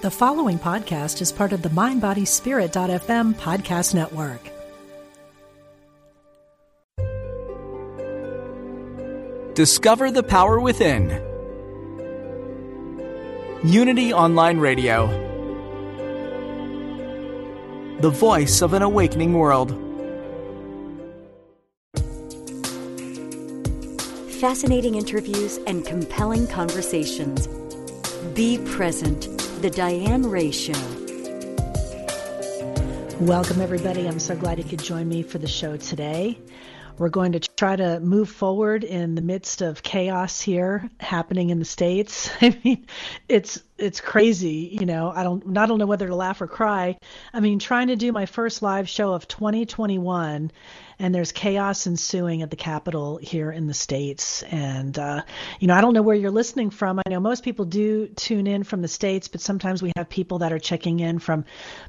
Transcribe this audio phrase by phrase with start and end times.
[0.00, 4.40] The following podcast is part of the MindBodySpirit.fm podcast network.
[9.54, 11.10] Discover the power within.
[13.64, 15.08] Unity Online Radio.
[18.00, 19.72] The voice of an awakening world.
[24.40, 27.48] Fascinating interviews and compelling conversations.
[28.34, 30.72] Be present the Diane Ray Show.
[33.18, 34.06] Welcome, everybody.
[34.06, 36.38] I'm so glad you could join me for the show today.
[36.96, 41.58] We're going to try to move forward in the midst of chaos here happening in
[41.58, 42.30] the states.
[42.40, 42.86] I mean,
[43.28, 45.10] it's it's crazy, you know.
[45.10, 46.96] I don't I don't know whether to laugh or cry.
[47.32, 50.52] I mean, trying to do my first live show of 2021
[50.98, 54.42] and there's chaos ensuing at the Capitol here in the States.
[54.44, 55.22] And, uh,
[55.60, 56.98] you know, I don't know where you're listening from.
[56.98, 60.38] I know most people do tune in from the States, but sometimes we have people
[60.38, 61.44] that are checking in from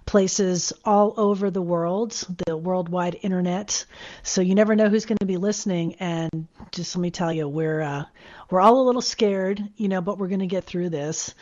[0.05, 2.11] places all over the world,
[2.45, 3.85] the worldwide internet.
[4.21, 5.95] So you never know who's going to be listening.
[5.95, 8.03] And just let me tell you, we're, uh,
[8.51, 11.33] we're all a little scared, you know, but we're going to get through this.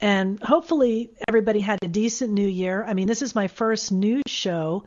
[0.00, 2.84] And hopefully everybody had a decent new year.
[2.84, 4.84] I mean, this is my first news show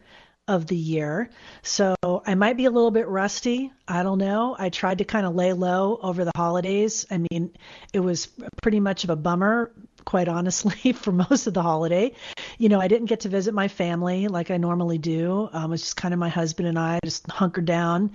[0.48, 1.30] of the year.
[1.64, 3.74] So I might be a little bit rusty.
[3.88, 4.56] I don't know.
[4.58, 7.06] I tried to kind of lay low over the holidays.
[7.10, 7.52] I mean,
[7.94, 8.28] it was
[8.62, 9.72] pretty much of a bummer,
[10.06, 12.14] quite honestly, for most of the holiday.
[12.60, 15.50] You know, I didn't get to visit my family like I normally do.
[15.52, 18.12] Um, it was just kind of my husband and I just hunkered down,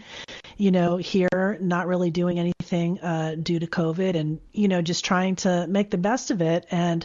[0.56, 5.04] you know, here, not really doing anything uh, due to COVID and, you know, just
[5.04, 6.64] trying to make the best of it.
[6.70, 7.04] And,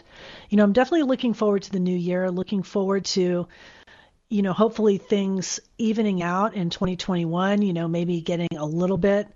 [0.50, 3.48] you know, I'm definitely looking forward to the new year, looking forward to,
[4.30, 9.28] you know, hopefully things evening out in 2021, you know, maybe getting a little bit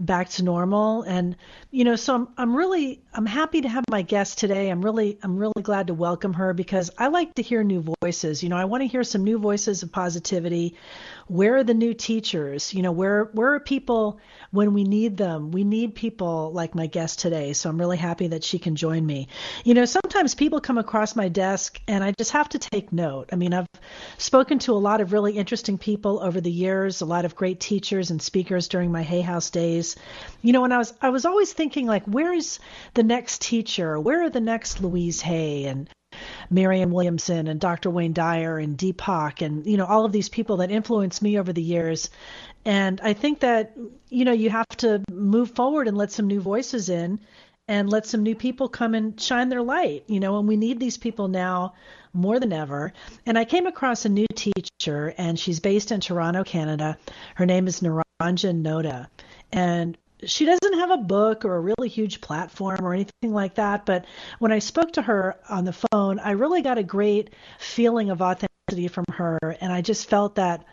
[0.00, 1.36] back to normal and
[1.70, 4.68] you know so I'm I'm really I'm happy to have my guest today.
[4.70, 8.42] I'm really I'm really glad to welcome her because I like to hear new voices.
[8.42, 10.76] You know, I want to hear some new voices of positivity.
[11.26, 12.74] Where are the new teachers?
[12.74, 15.50] You know, where where are people when we need them.
[15.50, 17.52] We need people like my guest today.
[17.54, 19.28] So I'm really happy that she can join me.
[19.64, 23.30] You know, sometimes people come across my desk and I just have to take note.
[23.32, 23.66] I mean, I've
[24.18, 27.58] spoken to a lot of really interesting people over the years, a lot of great
[27.58, 29.96] teachers and speakers during my Hay House days.
[30.42, 32.60] You know, and I was I was always thinking like, where's
[32.94, 33.98] the next teacher?
[33.98, 35.88] Where are the next Louise Hay and
[36.50, 37.90] Marianne Williamson and Dr.
[37.90, 41.52] Wayne Dyer and Deepak and you know all of these people that influenced me over
[41.52, 42.10] the years
[42.64, 43.76] and I think that,
[44.08, 47.20] you know, you have to move forward and let some new voices in
[47.68, 50.80] and let some new people come and shine their light, you know, and we need
[50.80, 51.74] these people now
[52.12, 52.92] more than ever.
[53.26, 56.96] And I came across a new teacher, and she's based in Toronto, Canada.
[57.34, 59.08] Her name is Niranjan Noda.
[59.52, 59.96] And
[60.26, 63.86] she doesn't have a book or a really huge platform or anything like that.
[63.86, 64.04] But
[64.38, 68.22] when I spoke to her on the phone, I really got a great feeling of
[68.22, 69.38] authenticity from her.
[69.60, 70.64] And I just felt that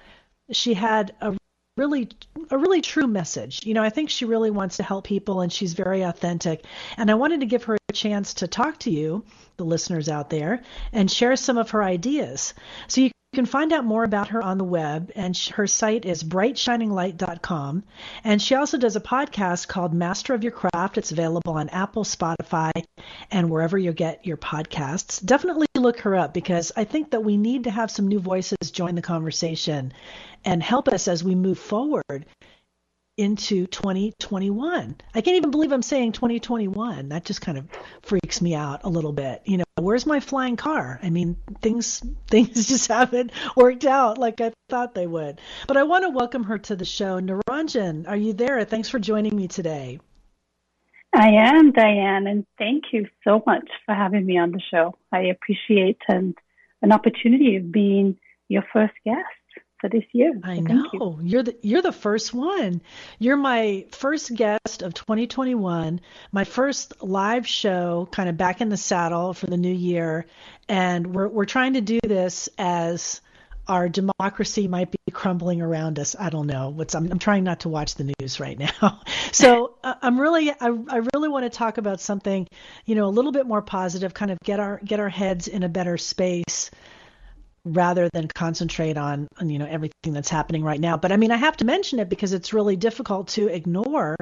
[0.51, 1.35] she had a
[1.77, 2.09] really
[2.49, 3.65] a really true message.
[3.65, 6.65] You know, I think she really wants to help people and she's very authentic.
[6.97, 9.23] And I wanted to give her a chance to talk to you,
[9.57, 12.53] the listeners out there, and share some of her ideas.
[12.87, 16.21] So you can find out more about her on the web, and her site is
[16.21, 17.81] brightshininglight.com.
[18.25, 20.97] And she also does a podcast called Master of Your Craft.
[20.97, 22.71] It's available on Apple, Spotify,
[23.31, 25.25] and wherever you get your podcasts.
[25.25, 28.69] Definitely look her up because I think that we need to have some new voices
[28.69, 29.93] join the conversation
[30.43, 32.25] and help us as we move forward
[33.17, 34.95] into 2021.
[35.13, 37.09] I can't even believe I'm saying 2021.
[37.09, 37.67] That just kind of
[38.01, 39.41] freaks me out a little bit.
[39.45, 40.99] You know, where's my flying car?
[41.03, 45.39] I mean, things things just haven't worked out like I thought they would.
[45.67, 47.19] But I want to welcome her to the show.
[47.19, 48.63] Niranjan, are you there?
[48.65, 49.99] Thanks for joining me today.
[51.13, 54.95] I am Diane, and thank you so much for having me on the show.
[55.11, 56.37] I appreciate and
[56.81, 58.17] an opportunity of being
[58.47, 59.25] your first guest
[59.81, 60.31] for this year.
[60.43, 61.19] I know you.
[61.23, 62.81] you're the you're the first one.
[63.19, 65.99] You're my first guest of 2021,
[66.31, 70.27] my first live show, kind of back in the saddle for the new year,
[70.69, 73.19] and we're we're trying to do this as
[73.67, 76.15] our democracy might be crumbling around us.
[76.19, 76.93] I don't know what's.
[76.93, 79.01] I'm, I'm trying not to watch the news right now.
[79.31, 82.47] so uh, I'm really, I, I really want to talk about something,
[82.85, 85.63] you know, a little bit more positive, kind of get our get our heads in
[85.63, 86.69] a better space
[87.65, 90.97] rather than concentrate on, you know everything that's happening right now.
[90.97, 94.15] But I mean, I have to mention it because it's really difficult to ignore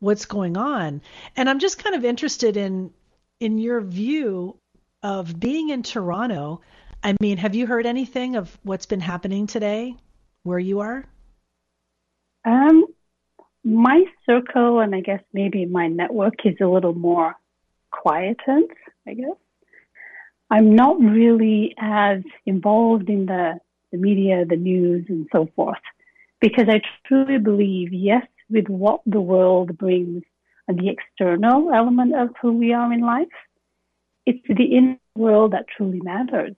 [0.00, 1.00] what's going on.
[1.36, 2.92] And I'm just kind of interested in
[3.40, 4.56] in your view
[5.02, 6.60] of being in Toronto.
[7.02, 9.94] I mean, have you heard anything of what's been happening today
[10.42, 11.04] where you are?
[12.44, 12.86] Um,
[13.64, 17.34] my circle and I guess maybe my network is a little more
[17.90, 18.70] quietened,
[19.06, 19.36] I guess.
[20.50, 23.60] I'm not really as involved in the,
[23.92, 25.78] the media, the news, and so forth,
[26.40, 30.22] because I truly believe, yes, with what the world brings
[30.66, 33.28] and the external element of who we are in life,
[34.26, 36.54] it's the inner world that truly matters.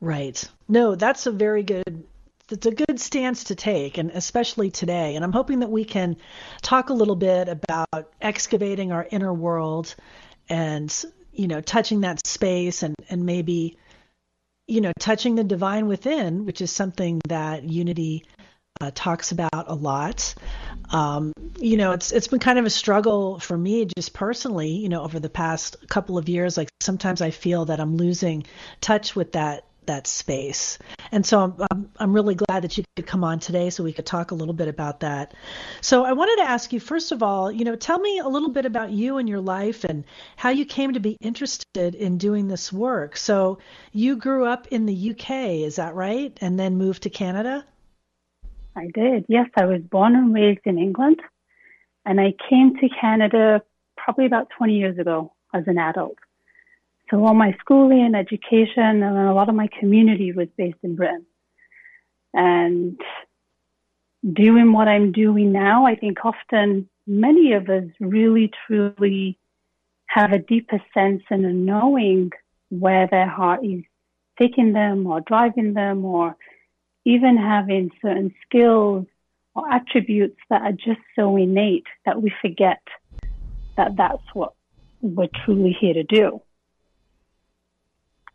[0.00, 0.42] Right.
[0.68, 2.04] No, that's a very good
[2.48, 6.16] it's a good stance to take and especially today and i'm hoping that we can
[6.62, 9.96] talk a little bit about excavating our inner world
[10.48, 11.04] and
[11.36, 13.76] you know touching that space and and maybe
[14.66, 18.24] you know touching the divine within which is something that unity
[18.80, 20.34] uh, talks about a lot.
[20.90, 24.88] Um, you know it's it's been kind of a struggle for me just personally you
[24.88, 26.56] know over the past couple of years.
[26.56, 28.46] Like sometimes i feel that i'm losing
[28.80, 30.78] touch with that that space.
[31.12, 33.92] And so I'm, I'm, I'm really glad that you could come on today so we
[33.92, 35.34] could talk a little bit about that.
[35.80, 38.50] So I wanted to ask you, first of all, you know, tell me a little
[38.50, 40.04] bit about you and your life and
[40.36, 43.16] how you came to be interested in doing this work.
[43.16, 43.58] So
[43.92, 45.30] you grew up in the UK,
[45.64, 46.36] is that right?
[46.40, 47.64] And then moved to Canada?
[48.76, 49.24] I did.
[49.28, 51.20] Yes, I was born and raised in England.
[52.04, 53.62] And I came to Canada
[53.96, 56.16] probably about 20 years ago as an adult.
[57.10, 60.96] So all my schooling and education and a lot of my community was based in
[60.96, 61.26] Britain.
[62.34, 63.00] And
[64.30, 69.38] doing what I'm doing now, I think often many of us really truly
[70.06, 72.32] have a deeper sense and a knowing
[72.70, 73.82] where their heart is
[74.38, 76.36] taking them or driving them or
[77.04, 79.06] even having certain skills
[79.54, 82.82] or attributes that are just so innate that we forget
[83.76, 84.54] that that's what
[85.00, 86.40] we're truly here to do.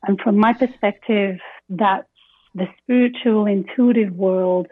[0.04, 1.40] And from my perspective,
[1.70, 2.08] that
[2.56, 4.68] the spiritual intuitive world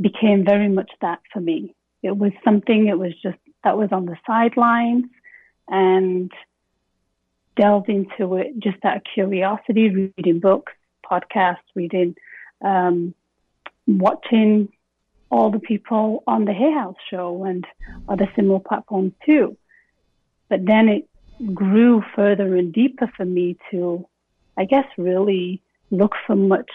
[0.00, 1.74] became very much that for me.
[2.02, 5.04] It was something, it was just that was on the sidelines
[5.68, 6.32] and
[7.56, 10.72] delved into it just out of curiosity, reading books,
[11.08, 12.16] podcasts, reading,
[12.64, 13.14] um,
[13.86, 14.72] watching
[15.30, 17.66] all the people on the Hay House show and
[18.08, 19.56] other similar platforms too.
[20.48, 21.08] But then it
[21.54, 24.06] grew further and deeper for me to,
[24.56, 26.70] I guess, really look for much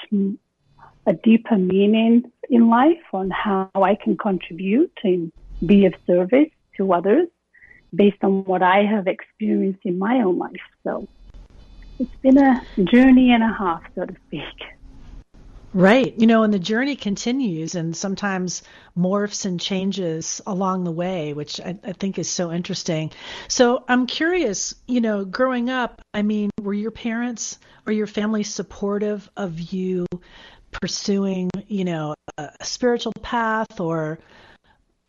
[1.07, 5.31] a deeper meaning in life on how I can contribute and
[5.65, 7.27] be of service to others
[7.95, 10.51] based on what I have experienced in my own life.
[10.83, 11.07] So
[11.99, 14.76] it's been a journey and a half, so to speak.
[15.77, 16.15] Right.
[16.17, 18.63] You know, and the journey continues and sometimes
[18.97, 23.11] morphs and changes along the way, which I, I, think is so interesting.
[23.47, 28.41] So I'm curious, you know, growing up, I mean, were your parents or your family
[28.41, 30.07] supportive of you
[30.71, 34.17] pursuing, you know, a, a spiritual path or,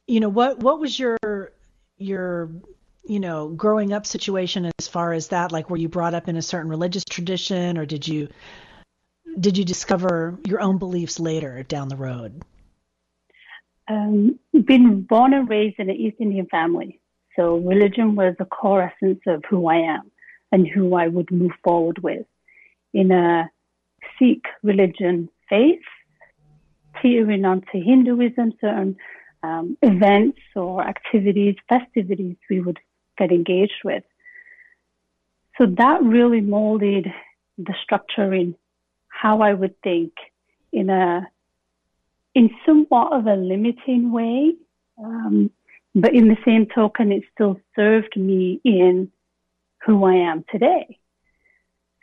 [0.06, 1.16] you know, what, what was your,
[1.96, 2.50] your,
[3.06, 5.50] you know, growing up situation as far as that?
[5.50, 8.28] Like, were you brought up in a certain religious tradition or did you
[9.38, 12.42] did you discover your own beliefs later down the road?
[13.86, 17.00] Um, been born and raised in an East Indian family,
[17.36, 20.10] so religion was the core essence of who I am
[20.52, 22.26] and who I would move forward with.
[22.92, 23.50] In a
[24.18, 25.80] Sikh religion faith,
[27.00, 28.96] teetering onto Hinduism, certain
[29.42, 32.78] um, events or activities, festivities we would
[33.16, 34.04] get engaged with.
[35.56, 37.06] So that really molded
[37.56, 38.54] the structure in
[39.20, 40.12] how I would think
[40.72, 41.26] in a
[42.34, 44.54] in somewhat of a limiting way,
[45.02, 45.50] um,
[45.94, 49.10] but in the same token, it still served me in
[49.84, 50.98] who I am today.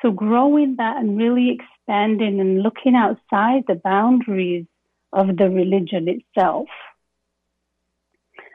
[0.02, 4.66] So growing that and really expanding and looking outside the boundaries
[5.14, 6.68] of the religion itself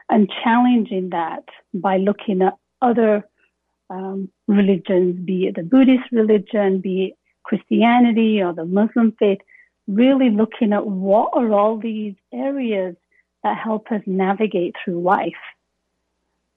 [0.07, 3.27] and challenging that by looking at other
[3.89, 7.17] um, religions, be it the Buddhist religion, be it
[7.51, 9.39] Christianity or the Muslim faith,
[9.85, 12.95] really looking at what are all these areas
[13.43, 15.43] that help us navigate through life.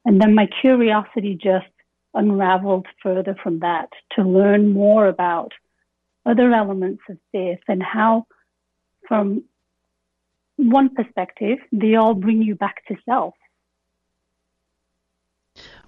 [0.04, 1.66] And then my curiosity just
[2.14, 5.50] unraveled further from that to learn more about
[6.24, 8.26] other elements of faith and how,
[9.08, 9.42] from
[10.54, 13.34] one perspective, they all bring you back to self.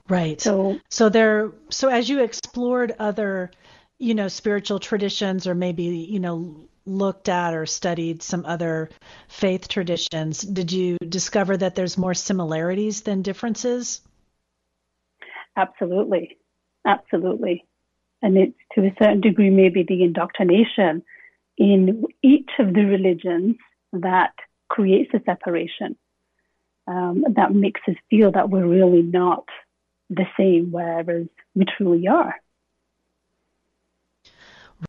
[0.09, 0.41] Right.
[0.41, 1.53] So, so there.
[1.69, 3.53] So as you explored other
[3.99, 8.91] you know, spiritual traditions or maybe, you know, looked at or studied some other
[9.29, 14.03] faith traditions, did you discover that there's more similarities than differences?
[15.57, 16.39] Absolutely.
[16.87, 17.65] Absolutely.
[18.23, 21.03] And it's to a certain degree maybe the indoctrination
[21.59, 23.57] in each of the religions
[23.93, 24.35] that
[24.69, 25.97] creates a separation
[26.87, 29.45] um, that makes us feel that we're really not
[30.11, 32.35] the same, whereas we truly are.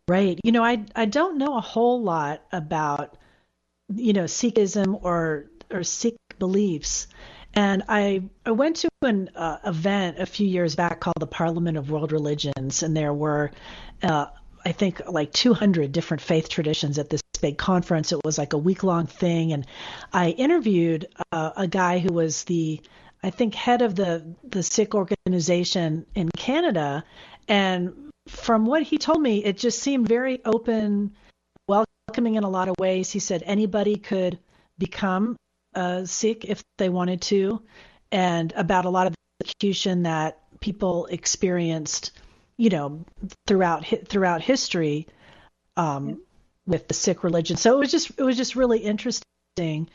[0.08, 0.40] Right.
[0.44, 3.18] You know, I I don't know a whole lot about
[3.94, 7.08] you know Sikhism or or Sikh beliefs.
[7.54, 11.78] And I, I went to an uh, event a few years back called the Parliament
[11.78, 13.52] of World Religions, and there were,
[14.04, 14.28] uh,
[14.64, 18.12] I think, like 200 different faith traditions at this big conference.
[18.12, 19.66] It was like a week long thing, and
[20.14, 22.80] I interviewed uh, a guy who was the,
[23.24, 27.04] I think, head of the the Sikh organization in Canada,
[27.48, 31.16] and from what he told me, it just seemed very open,
[31.68, 33.12] welcoming in a lot of ways.
[33.12, 34.40] He said anybody could
[34.78, 35.36] become
[35.74, 37.62] a Sikh if they wanted to,
[38.12, 42.12] and about a lot of the persecution that people experienced,
[42.58, 43.06] you know,
[43.46, 45.08] throughout throughout history
[45.76, 46.22] um,
[46.66, 47.58] with the Sikh religion.
[47.58, 49.90] So it was just it was just really interesting,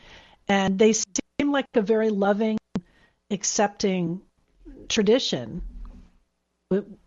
[0.48, 2.58] and they seem like a very loving,
[3.30, 4.22] accepting
[4.88, 5.62] tradition.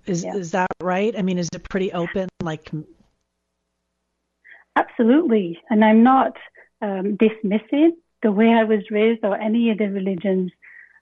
[0.06, 0.36] Is yeah.
[0.36, 1.18] is that right?
[1.18, 2.30] I mean, is it pretty open?
[2.42, 2.72] Like,
[4.76, 5.60] absolutely.
[5.70, 6.34] And I'm not
[6.82, 10.52] um, dismissing the way I was raised or any of the religions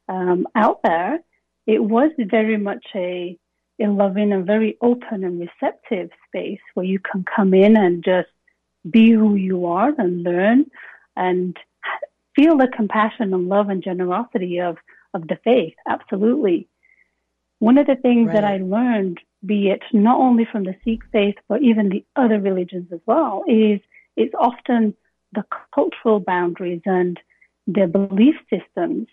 [0.09, 1.19] um, out there.
[1.65, 3.37] It was very much a
[3.79, 8.29] a loving and very open and receptive space where you can come in and just
[8.89, 10.65] be who you are and learn
[11.15, 11.57] and
[12.35, 14.77] feel the compassion and love and generosity of,
[15.13, 15.73] of the faith.
[15.87, 16.67] Absolutely.
[17.63, 18.33] One of the things right.
[18.33, 22.37] that I learned, be it not only from the Sikh faith, but even the other
[22.37, 23.79] religions as well, is
[24.17, 24.93] it's often
[25.31, 27.17] the cultural boundaries and
[27.65, 29.07] the belief systems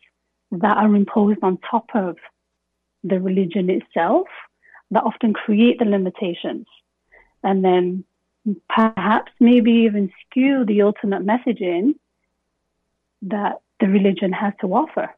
[0.50, 2.16] that are imposed on top of
[3.04, 4.26] the religion itself
[4.90, 6.66] that often create the limitations.
[7.44, 8.02] And then
[8.68, 11.94] perhaps maybe even skew the ultimate messaging
[13.22, 15.14] that the religion has to offer.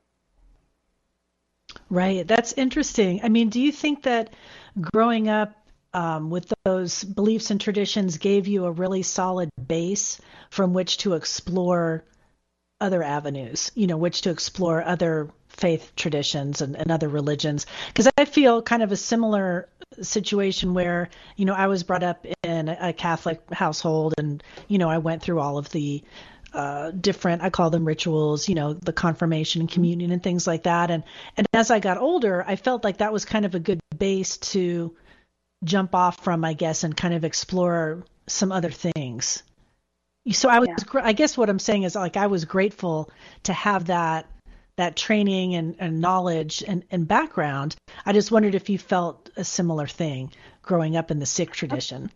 [1.92, 2.26] Right.
[2.26, 3.20] That's interesting.
[3.22, 4.32] I mean, do you think that
[4.80, 5.54] growing up
[5.92, 10.18] um, with those beliefs and traditions gave you a really solid base
[10.48, 12.02] from which to explore
[12.80, 17.66] other avenues, you know, which to explore other faith traditions and, and other religions?
[17.88, 19.68] Because I feel kind of a similar
[20.00, 24.88] situation where, you know, I was brought up in a Catholic household and, you know,
[24.88, 26.02] I went through all of the
[26.54, 30.64] uh, different I call them rituals, you know, the confirmation and communion and things like
[30.64, 30.90] that.
[30.90, 31.04] And
[31.36, 34.36] and as I got older, I felt like that was kind of a good base
[34.38, 34.94] to
[35.64, 39.42] jump off from, I guess, and kind of explore some other things.
[40.30, 41.00] So I was, yeah.
[41.02, 43.10] I guess what I'm saying is like I was grateful
[43.44, 44.26] to have that
[44.76, 47.76] that training and, and knowledge and, and background.
[48.06, 50.32] I just wondered if you felt a similar thing
[50.62, 52.10] growing up in the Sikh tradition.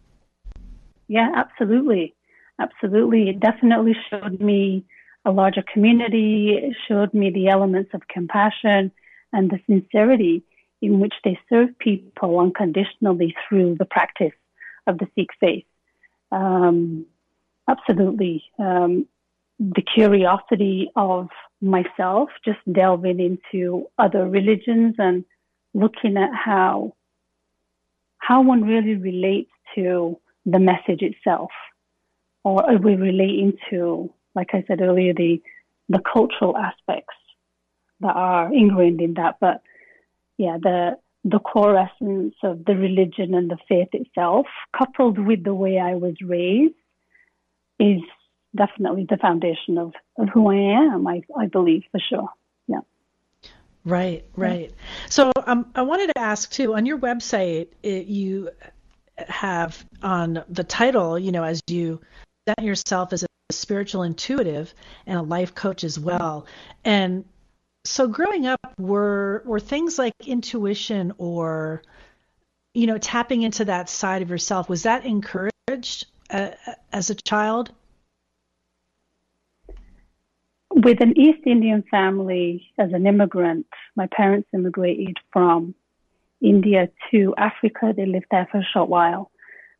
[1.07, 2.16] Yeah, absolutely.
[2.59, 3.29] Absolutely.
[3.29, 4.85] It definitely showed me
[5.25, 6.53] a larger community.
[6.53, 8.93] It showed me the elements of compassion
[9.33, 10.43] and the sincerity
[10.81, 14.33] in which they serve people unconditionally through the practice
[14.87, 15.65] of the Sikh faith.
[16.31, 17.07] Um,
[17.69, 18.45] absolutely.
[18.59, 19.07] Um,
[19.59, 21.29] the curiosity of
[21.61, 25.25] myself, just delving into other religions and
[25.75, 26.95] looking at how
[28.19, 31.51] how one really relates to the message itself
[32.47, 35.43] or are we relating to, like I said earlier, the
[35.89, 37.17] the cultural aspects
[37.99, 39.39] that are ingrained in that.
[39.41, 39.63] But
[40.39, 44.47] yeah, the the core essence of the religion and the faith itself,
[44.79, 46.75] coupled with the way I was raised,
[47.81, 48.01] is
[48.55, 52.29] definitely the foundation of, of who I am, I, I believe for sure.
[52.69, 52.83] Yeah.
[53.85, 54.73] Right, right.
[55.09, 58.51] So um, I wanted to ask too on your website, it, you
[59.19, 62.01] have on the title, you know, as you
[62.47, 64.73] present yourself as a spiritual intuitive
[65.07, 66.47] and a life coach as well.
[66.85, 67.25] And
[67.85, 71.83] so growing up were were things like intuition or
[72.75, 76.51] you know tapping into that side of yourself was that encouraged uh,
[76.93, 77.73] as a child?
[80.71, 85.75] With an East Indian family as an immigrant, my parents immigrated from
[86.43, 87.95] India to Africa.
[87.97, 89.31] They lived there for a short while.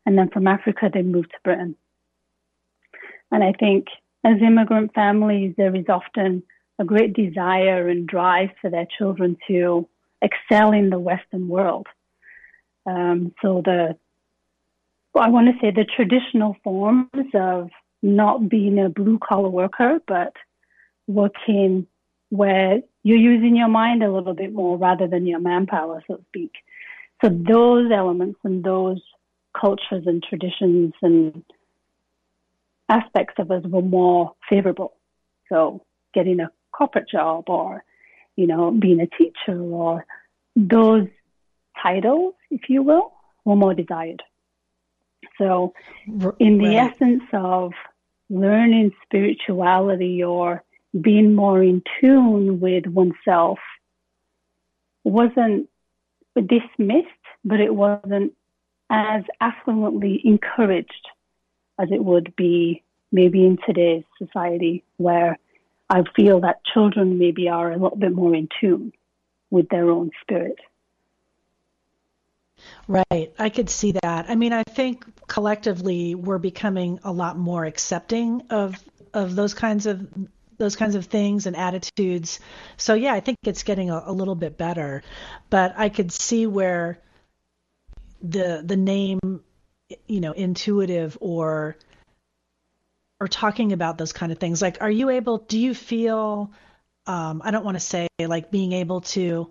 [0.07, 1.75] And then from Africa, they moved to Britain.
[3.31, 3.87] And I think
[4.23, 6.43] as immigrant families, there is often
[6.79, 9.87] a great desire and drive for their children to
[10.21, 11.87] excel in the Western world.
[12.85, 13.97] Um, so the,
[15.15, 17.69] I want to say the traditional forms of
[18.01, 20.33] not being a blue collar worker, but
[21.07, 21.87] working
[22.29, 26.23] where you're using your mind a little bit more rather than your manpower, so to
[26.27, 26.51] speak.
[27.23, 29.01] So those elements and those
[29.59, 31.43] cultures and traditions and
[32.89, 34.93] aspects of us were more favorable.
[35.49, 37.83] So getting a corporate job or,
[38.35, 40.05] you know, being a teacher or
[40.55, 41.07] those
[41.81, 43.11] titles, if you will,
[43.45, 44.23] were more desired.
[45.37, 45.73] So,
[46.39, 46.91] in the right.
[46.91, 47.73] essence of
[48.29, 50.63] learning spirituality or
[50.99, 53.59] being more in tune with oneself,
[55.03, 55.69] wasn't
[56.35, 57.07] dismissed,
[57.45, 58.33] but it wasn't
[58.89, 61.07] as affluently encouraged
[61.79, 65.37] as it would be maybe in today's society where
[65.89, 68.91] I feel that children maybe are a little bit more in tune
[69.49, 70.57] with their own spirit.
[72.87, 73.33] Right.
[73.37, 74.25] I could see that.
[74.29, 78.75] I mean, I think collectively we're becoming a lot more accepting of
[79.13, 80.07] of those kinds of
[80.57, 82.39] those kinds of things and attitudes.
[82.77, 85.03] So yeah, I think it's getting a, a little bit better.
[85.49, 86.99] But I could see where
[88.21, 89.19] the the name
[90.07, 91.77] you know, intuitive or
[93.19, 94.61] or talking about those kind of things.
[94.61, 96.51] Like are you able do you feel
[97.05, 99.49] um I don't want to say like being able to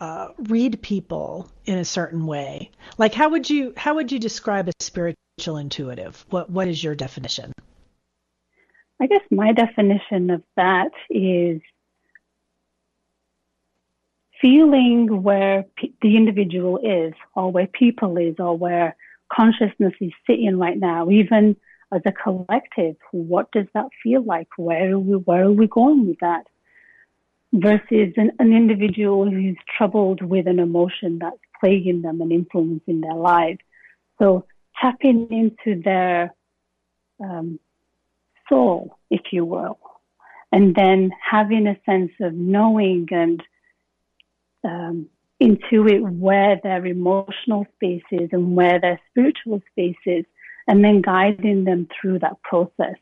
[0.00, 2.72] uh, read people in a certain way.
[2.98, 6.26] Like how would you how would you describe a spiritual intuitive?
[6.30, 7.52] What what is your definition?
[9.00, 11.60] I guess my definition of that is
[14.40, 15.66] feeling where
[16.02, 18.96] the individual is, or where people is, or where
[19.34, 21.56] consciousness is sitting right now, even
[21.92, 22.96] as a collective.
[23.12, 24.48] What does that feel like?
[24.56, 25.16] Where are we?
[25.16, 26.44] Where are we going with that?
[27.52, 33.14] versus an, an individual who's troubled with an emotion that's plaguing them and influencing their
[33.14, 33.58] life.
[34.18, 34.46] So
[34.80, 36.34] tapping into their
[37.22, 37.60] um,
[38.48, 39.78] soul, if you will,
[40.50, 43.42] and then having a sense of knowing and
[44.64, 45.08] um,
[45.42, 50.24] intuit where their emotional space is and where their spiritual space is,
[50.68, 52.96] and then guiding them through that process.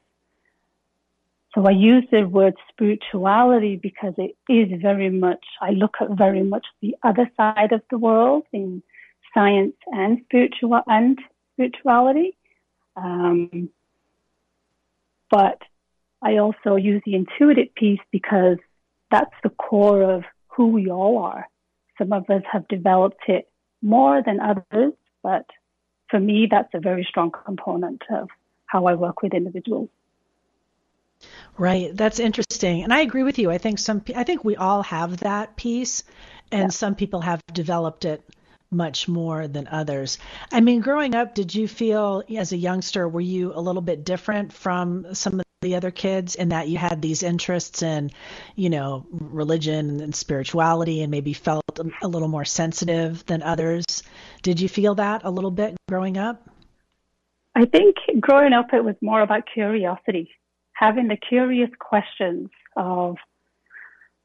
[1.55, 6.45] So I use the word spirituality because it is very much, I look at very
[6.45, 8.83] much the other side of the world in
[9.35, 11.19] science and spiritual and
[11.53, 12.37] spirituality.
[12.97, 13.71] Um,
[15.31, 15.61] but
[16.23, 18.59] I also use the intuitive piece because
[19.11, 21.49] that's the core of who we all are.
[22.01, 23.47] Some of us have developed it
[23.83, 25.45] more than others, but
[26.09, 28.31] for me, that's a very strong component of
[28.65, 29.91] how I work with individuals.
[31.59, 31.95] Right.
[31.95, 32.83] That's interesting.
[32.83, 33.51] And I agree with you.
[33.51, 36.05] I think some I think we all have that piece
[36.51, 36.69] and yeah.
[36.69, 38.23] some people have developed it
[38.71, 40.19] much more than others.
[40.53, 44.05] I mean, growing up, did you feel as a youngster were you a little bit
[44.05, 48.11] different from some of the other kids in that you had these interests in,
[48.57, 51.65] you know, religion and spirituality and maybe felt
[52.03, 53.85] a little more sensitive than others?
[54.43, 56.49] Did you feel that a little bit growing up?
[57.55, 60.31] I think growing up it was more about curiosity
[60.81, 63.17] having the curious questions of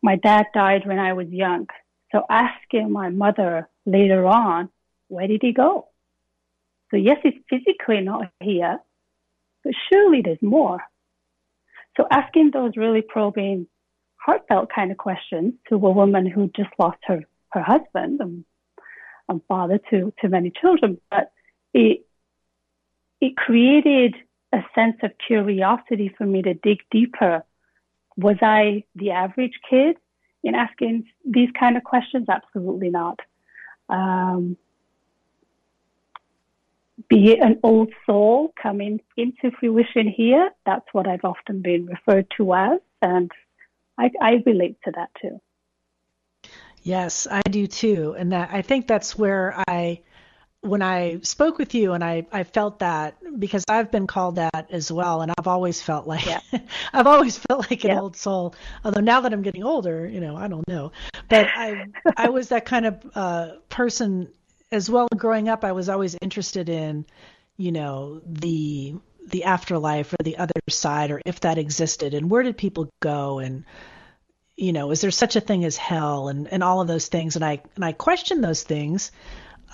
[0.02, 1.68] my dad died when I was young.
[2.14, 4.70] So asking my mother later on,
[5.08, 5.88] where did he go?
[6.92, 8.80] So yes, he's physically not here,
[9.64, 10.80] but surely there's more.
[11.98, 13.68] So asking those really probing,
[14.18, 17.22] heartfelt kind of questions to a woman who just lost her,
[17.52, 18.44] her husband and,
[19.30, 21.32] and father to, to many children, but
[21.74, 22.06] it,
[23.22, 24.16] it created
[24.54, 27.44] a sense of curiosity for me to dig deeper.
[28.18, 29.98] Was I the average kid
[30.44, 32.28] in asking these kind of questions?
[32.30, 33.20] Absolutely not.
[33.90, 34.58] Um,
[37.10, 42.54] be an old soul coming into fruition here, that's what I've often been referred to
[42.54, 43.32] as, and
[43.98, 45.40] I, I relate to that too.
[46.82, 50.02] Yes, I do too, and that I think that's where I
[50.66, 54.68] when I spoke with you and I, I felt that because I've been called that
[54.72, 56.40] as well and I've always felt like yeah.
[56.94, 58.02] I've always felt like an yeah.
[58.02, 60.92] old soul although now that I'm getting older you know I don't know
[61.30, 61.86] but I
[62.18, 64.30] I was that kind of uh, person
[64.72, 67.06] as well growing up I was always interested in
[67.58, 68.96] you know the
[69.28, 73.40] the afterlife or the other side or if that existed and where did people go
[73.40, 73.66] and
[74.56, 77.36] you know is there such a thing as hell and and all of those things
[77.36, 79.12] and I and I question those things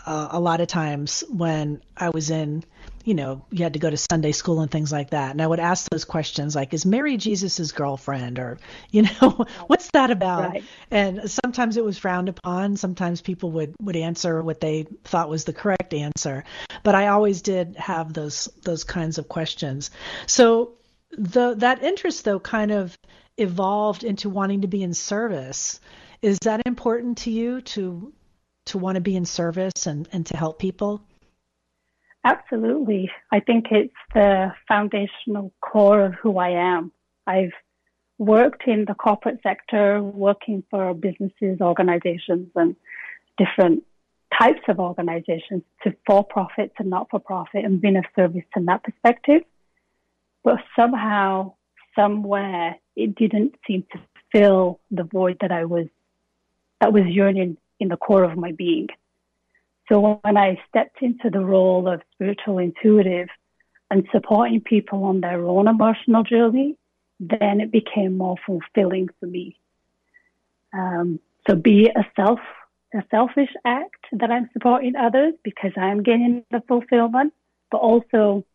[0.06, 2.64] uh, a lot of times when I was in,
[3.04, 5.32] you know, you had to go to Sunday school and things like that.
[5.32, 8.40] And I would ask those questions like, is Mary Jesus's girlfriend?
[8.40, 8.58] Or,
[8.92, 10.52] you know, what's that about?
[10.52, 10.64] Right.
[10.90, 12.78] And sometimes it was frowned upon.
[12.78, 16.44] Sometimes people would, would answer what they thought was the correct answer.
[16.84, 19.92] But I always did have those, those kinds of questions.
[20.26, 20.74] So
[21.12, 22.98] the, that interest though kind of
[23.38, 25.80] evolved into wanting to be in service.
[26.22, 28.14] Is that important to you to
[28.72, 31.02] to want to be in service and, and to help people?
[32.24, 33.10] Absolutely.
[33.32, 36.92] I think it's the foundational core of who I am.
[37.26, 37.54] I've
[38.18, 42.76] worked in the corporate sector, working for businesses, organizations, and
[43.38, 43.84] different
[44.40, 48.66] types of organizations to for profit to not for profit and being of service in
[48.66, 49.42] that perspective.
[50.44, 51.54] But somehow,
[51.96, 54.00] somewhere, it didn't seem to
[54.32, 55.88] fill the void that I was
[56.80, 58.88] that was yearning in the core of my being.
[59.90, 63.28] So when I stepped into the role of spiritual intuitive
[63.90, 66.78] and supporting people on their own emotional journey,
[67.20, 69.58] then it became more fulfilling for me.
[70.74, 72.40] Um, so be it a self
[72.94, 77.34] a selfish act that I'm supporting others because I'm getting the fulfillment,
[77.72, 78.46] but also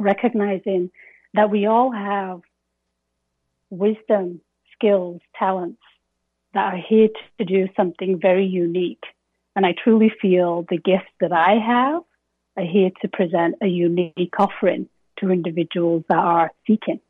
[0.00, 0.90] recognizing
[1.34, 2.40] that we all have
[3.68, 4.40] wisdom,
[4.74, 5.82] skills, talents
[6.56, 9.04] that are here to do something very unique.
[9.54, 12.02] And I truly feel the gifts that I have
[12.56, 14.88] are here to present a unique offering
[15.18, 17.00] to individuals that are seeking.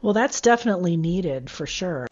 [0.00, 2.06] Well, that's definitely needed for sure.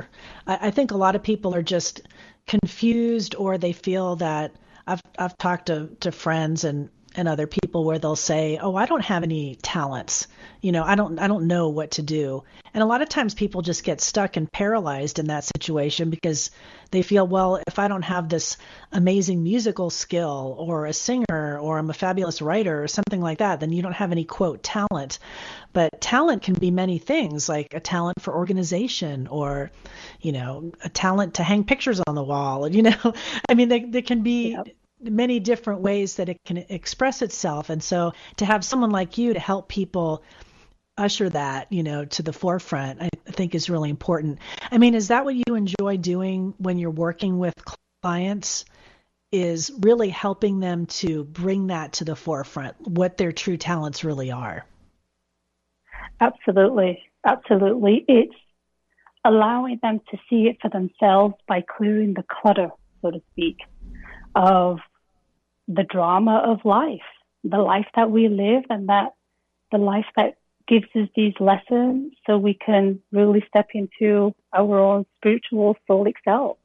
[0.45, 2.01] I, I, think a lot of people are just
[2.49, 4.57] confused or they feel that
[4.88, 8.87] I've I've talked to, to friends and, and other people where they'll say, Oh, I
[8.87, 10.29] don't have any talents.
[10.61, 12.44] You know, I don't I don't know what to do.
[12.74, 16.50] And a lot of times people just get stuck and paralyzed in that situation because
[16.90, 18.59] they feel, well, if I don't have this
[18.92, 23.61] amazing musical skill or a singer or I'm a fabulous writer or something like that,
[23.61, 25.18] then you don't have any quote talent.
[25.72, 29.70] But talent can be many things, like a talent for organization or,
[30.20, 32.66] you know, a talent to hang pictures on the wall.
[32.76, 33.14] You know,
[33.48, 34.68] I mean, there, there can be yep
[35.11, 37.71] many different ways that it can express itself.
[37.71, 40.23] And so to have someone like you to help people
[40.99, 44.38] usher that, you know, to the forefront, I think is really important.
[44.71, 47.55] I mean, is that what you enjoy doing when you're working with
[48.03, 48.64] clients?
[49.33, 54.31] Is really helping them to bring that to the forefront, what their true talents really
[54.31, 54.64] are.
[56.21, 57.03] Absolutely.
[57.27, 58.05] Absolutely.
[58.07, 58.35] It's
[59.25, 62.71] allowing them to see it for themselves by clearing the clutter,
[63.03, 63.57] so to speak,
[64.37, 64.79] of
[65.68, 67.00] the drama of life,
[67.44, 69.14] the life that we live and that
[69.72, 70.37] the life that
[70.68, 76.59] gives us these lessons so we can really step into our own spiritual soulic self.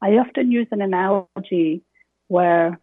[0.00, 1.82] I often use an analogy
[2.28, 2.78] where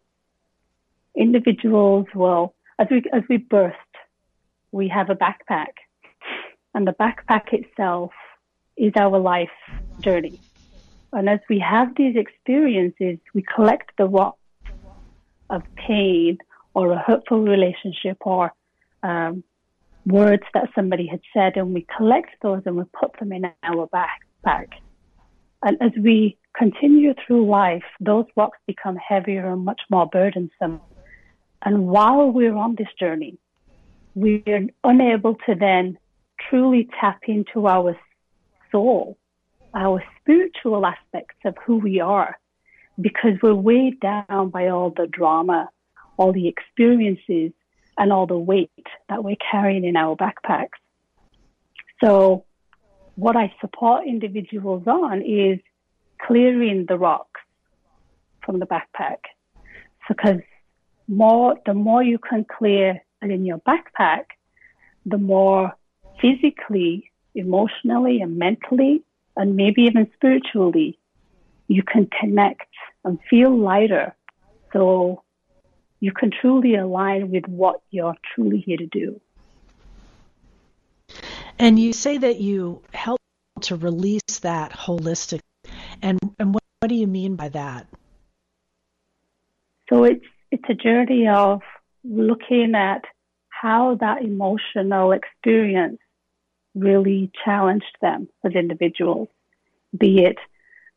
[1.15, 3.77] individuals will, as we, as we burst,
[4.71, 5.73] we have a backpack
[6.73, 8.11] and the backpack itself
[8.77, 9.51] is our life
[9.99, 10.39] journey.
[11.11, 14.39] And as we have these experiences, we collect the rocks
[15.53, 16.37] of pain
[16.73, 18.51] or a hurtful relationship or
[19.03, 19.43] um,
[20.05, 23.87] words that somebody had said, and we collect those and we put them in our
[23.87, 24.67] backpack.
[25.61, 30.81] And as we continue through life, those rocks become heavier and much more burdensome.
[31.61, 33.37] And while we're on this journey,
[34.15, 35.97] we're unable to then
[36.49, 37.97] truly tap into our
[38.71, 39.17] soul,
[39.73, 42.37] our spiritual aspects of who we are,
[42.99, 45.69] because we're weighed down by all the drama,
[46.17, 47.51] all the experiences,
[47.97, 48.71] and all the weight
[49.09, 50.79] that we're carrying in our backpacks.
[52.03, 52.45] So
[53.15, 55.59] what I support individuals on is
[56.21, 57.41] clearing the rocks
[58.43, 59.19] from the backpack.
[60.07, 60.39] Because
[61.07, 64.25] more, the more you can clear and in your backpack,
[65.05, 65.73] the more
[66.19, 69.03] physically, emotionally, and mentally,
[69.35, 70.97] and maybe even spiritually,
[71.67, 72.67] you can connect
[73.03, 74.15] and feel lighter.
[74.71, 75.23] So
[75.99, 79.21] you can truly align with what you're truly here to do.
[81.59, 83.21] And you say that you help
[83.61, 85.39] to release that holistic.
[86.01, 87.87] And, and what, what do you mean by that?
[89.89, 91.61] So it's it's a journey of
[92.03, 93.05] looking at
[93.49, 95.99] how that emotional experience
[96.75, 99.29] really challenged them as individuals,
[99.97, 100.37] be it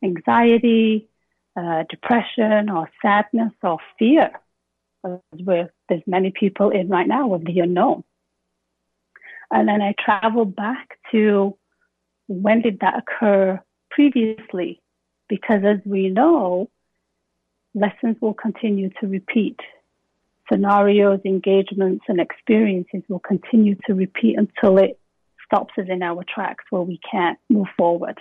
[0.03, 1.07] anxiety,
[1.55, 4.31] uh, depression, or sadness, or fear
[5.43, 8.03] where there's many people in right now with the unknown.
[9.51, 11.57] And then I travel back to
[12.27, 14.81] when did that occur previously?
[15.29, 16.69] Because as we know,
[17.73, 19.59] lessons will continue to repeat.
[20.51, 24.99] Scenarios, engagements, and experiences will continue to repeat until it
[25.45, 28.17] stops us in our tracks where we can't move forward.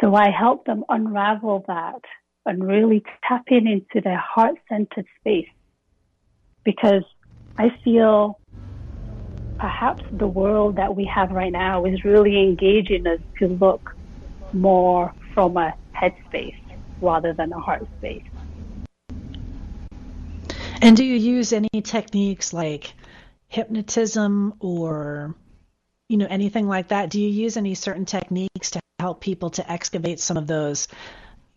[0.00, 2.00] So I help them unravel that
[2.46, 5.48] and really tap in into their heart centered space
[6.64, 7.04] because
[7.56, 8.40] I feel
[9.58, 13.90] perhaps the world that we have right now is really engaging us to look
[14.52, 16.54] more from a head space
[17.00, 18.24] rather than a heart space.
[20.82, 22.92] And do you use any techniques like
[23.48, 25.34] hypnotism or
[26.08, 27.10] you know anything like that?
[27.10, 30.88] Do you use any certain techniques to help people to excavate some of those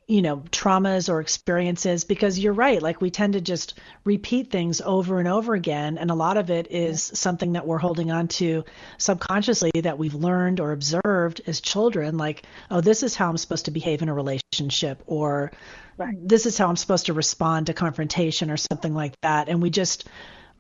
[0.08, 2.82] you know, traumas or experiences because you're right.
[2.82, 5.98] Like we tend to just repeat things over and over again.
[5.98, 8.64] And a lot of it is something that we're holding on to
[8.98, 12.18] subconsciously that we've learned or observed as children.
[12.18, 15.52] Like, oh, this is how I'm supposed to behave in a relationship, or
[15.98, 16.16] right.
[16.22, 19.50] this is how I'm supposed to respond to confrontation or something like that.
[19.50, 20.08] And we just,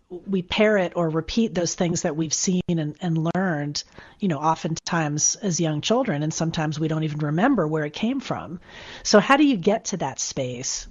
[0.10, 3.84] we parrot or repeat those things that we've seen and, and learned,
[4.20, 8.20] you know, oftentimes as young children, and sometimes we don't even remember where it came
[8.20, 8.60] from.
[9.04, 10.88] So, how do you get to that space?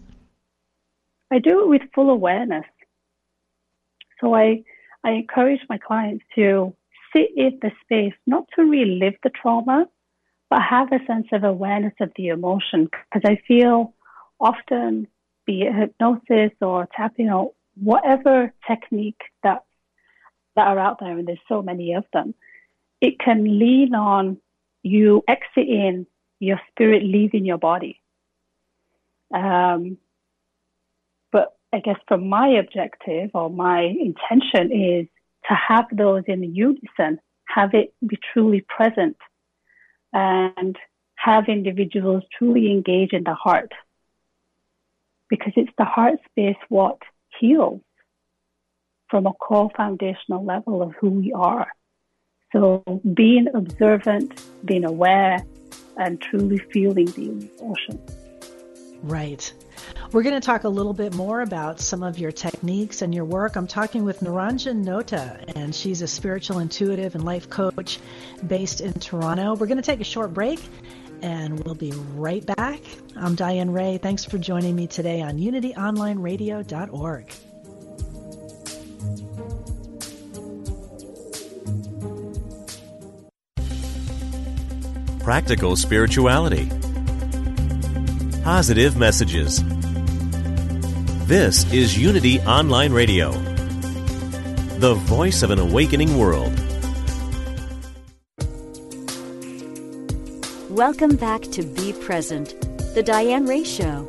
[1.32, 2.66] I do it with full awareness.
[4.20, 4.64] So, I,
[5.02, 6.74] I encourage my clients to
[7.14, 9.86] sit in the space, not to relive the trauma,
[10.50, 12.90] but have a sense of awareness of the emotion.
[13.12, 13.94] Because I feel
[14.38, 15.08] often,
[15.46, 19.64] be it hypnosis or tapping out whatever technique that
[20.56, 22.34] that are out there, and there's so many of them,
[23.00, 24.38] it can lean on
[24.82, 26.06] you exiting
[26.38, 28.00] your spirit leaving your body.
[29.34, 29.98] Um,
[31.30, 35.06] but I guess from my objective or my intention is
[35.48, 39.16] to have those in unison, have it be truly present,
[40.12, 40.76] and
[41.16, 43.72] have individuals truly engage in the heart.
[45.28, 46.98] Because it's the heart space what
[47.38, 47.80] heals
[49.08, 51.68] from a core foundational level of who we are.
[52.52, 52.82] So
[53.14, 55.38] being observant, being aware,
[55.96, 58.00] and truly feeling the emotion.
[59.02, 59.52] Right.
[60.12, 63.24] We're going to talk a little bit more about some of your techniques and your
[63.24, 63.56] work.
[63.56, 67.98] I'm talking with Niranjan Nota, and she's a spiritual intuitive and life coach
[68.46, 69.54] based in Toronto.
[69.54, 70.60] We're going to take a short break,
[71.22, 72.80] and we'll be right back.
[73.16, 73.98] I'm Diane Ray.
[73.98, 77.32] Thanks for joining me today on UnityOnlineRadio.org.
[85.22, 86.70] Practical spirituality.
[88.44, 89.62] Positive messages.
[91.26, 93.32] This is Unity Online Radio,
[94.78, 96.52] the voice of an awakening world.
[100.76, 102.54] Welcome back to Be Present,
[102.94, 104.05] the Diane Ray Show.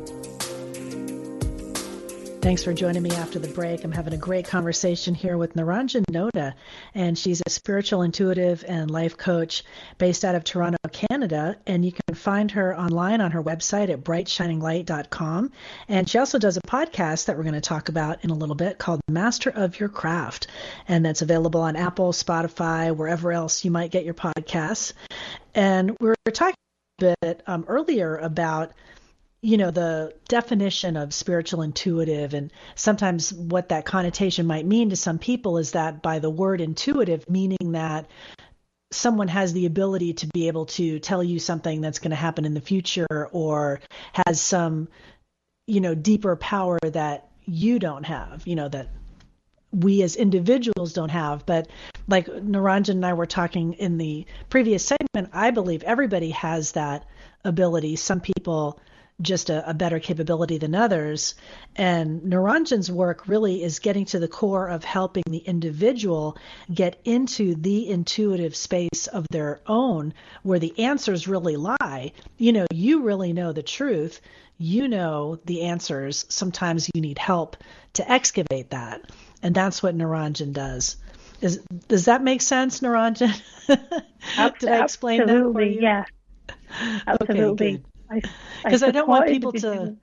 [2.40, 3.82] Thanks for joining me after the break.
[3.82, 6.54] I'm having a great conversation here with Niranjan Noda,
[6.94, 9.64] and she's a spiritual intuitive and life coach
[9.98, 11.56] based out of Toronto, Canada.
[11.66, 15.50] And you can find her online on her website at brightshininglight.com.
[15.88, 18.54] And she also does a podcast that we're going to talk about in a little
[18.54, 20.46] bit called Master of Your Craft.
[20.86, 24.92] And that's available on Apple, Spotify, wherever else you might get your podcasts.
[25.56, 26.54] And we were talking
[27.00, 28.72] a bit um, earlier about
[29.40, 34.96] you know the definition of spiritual intuitive and sometimes what that connotation might mean to
[34.96, 38.08] some people is that by the word intuitive meaning that
[38.90, 42.44] someone has the ability to be able to tell you something that's going to happen
[42.44, 43.80] in the future or
[44.26, 44.88] has some
[45.66, 48.88] you know deeper power that you don't have you know that
[49.72, 51.44] we as individuals don't have.
[51.44, 51.68] But
[52.06, 57.04] like Niranjan and I were talking in the previous segment I believe everybody has that
[57.44, 57.96] ability.
[57.96, 58.80] Some people
[59.20, 61.34] just a, a, better capability than others.
[61.74, 66.36] And Niranjan's work really is getting to the core of helping the individual
[66.72, 72.12] get into the intuitive space of their own where the answers really lie.
[72.36, 74.20] You know, you really know the truth.
[74.56, 76.24] You know the answers.
[76.28, 77.56] Sometimes you need help
[77.94, 79.02] to excavate that.
[79.42, 80.96] And that's what Niranjan does.
[81.40, 83.40] Is, does that make sense, Niranjan?
[83.66, 85.80] Did I explain Absolutely, that for you?
[85.80, 86.04] Yeah.
[87.06, 87.74] Absolutely.
[87.74, 87.82] Okay,
[88.64, 89.96] because I, I, don't want people to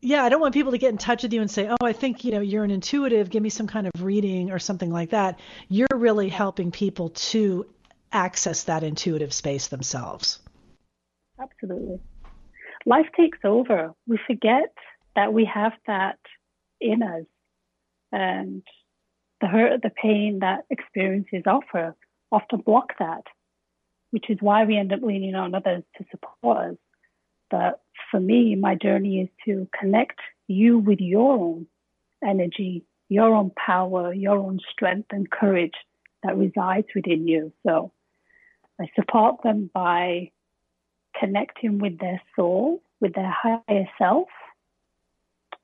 [0.00, 1.92] yeah i don't want people to get in touch with you and say oh i
[1.92, 5.10] think you know you're an intuitive give me some kind of reading or something like
[5.10, 5.38] that.
[5.68, 7.66] You're really helping people to
[8.12, 10.38] access that intuitive space themselves.
[11.40, 12.00] Absolutely.
[12.86, 13.92] Life takes over.
[14.06, 14.72] We forget
[15.16, 16.18] that we have that
[16.80, 17.26] in us
[18.12, 18.62] and
[19.40, 21.94] the hurt the pain that experiences offer
[22.30, 23.22] often block that
[24.10, 26.76] which is why we end up leaning on others to support us
[27.50, 27.80] but
[28.10, 31.66] for me, my journey is to connect you with your own
[32.24, 35.74] energy, your own power, your own strength and courage
[36.22, 37.52] that resides within you.
[37.66, 37.92] So
[38.80, 40.30] I support them by
[41.18, 44.28] connecting with their soul, with their higher self,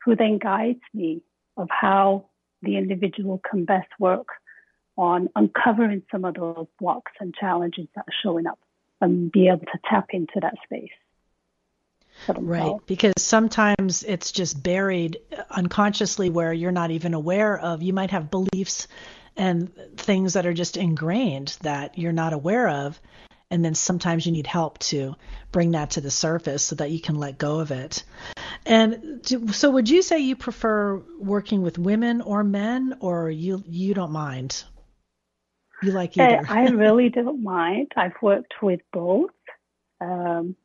[0.05, 1.23] who then guides me
[1.57, 2.27] of how
[2.63, 4.29] the individual can best work
[4.97, 8.59] on uncovering some of those blocks and challenges that are showing up
[9.01, 10.91] and be able to tap into that space.
[12.29, 15.19] Right, because sometimes it's just buried
[15.51, 17.83] unconsciously where you're not even aware of.
[17.83, 18.87] You might have beliefs
[19.37, 23.01] and things that are just ingrained that you're not aware of.
[23.51, 25.15] and then sometimes you need help to
[25.53, 28.03] bring that to the surface so that you can let go of it.
[28.65, 29.21] And
[29.53, 34.13] so, would you say you prefer working with women or men, or you you don't
[34.13, 34.65] mind?
[35.83, 36.47] You like either?
[36.49, 37.93] I really don't mind.
[37.97, 39.31] I've worked with both.
[40.01, 40.57] Um,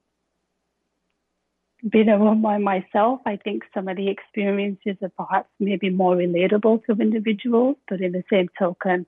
[1.90, 6.86] being a woman myself, I think some of the experiences are perhaps maybe more relatable
[6.86, 9.06] to individuals, but in the same token,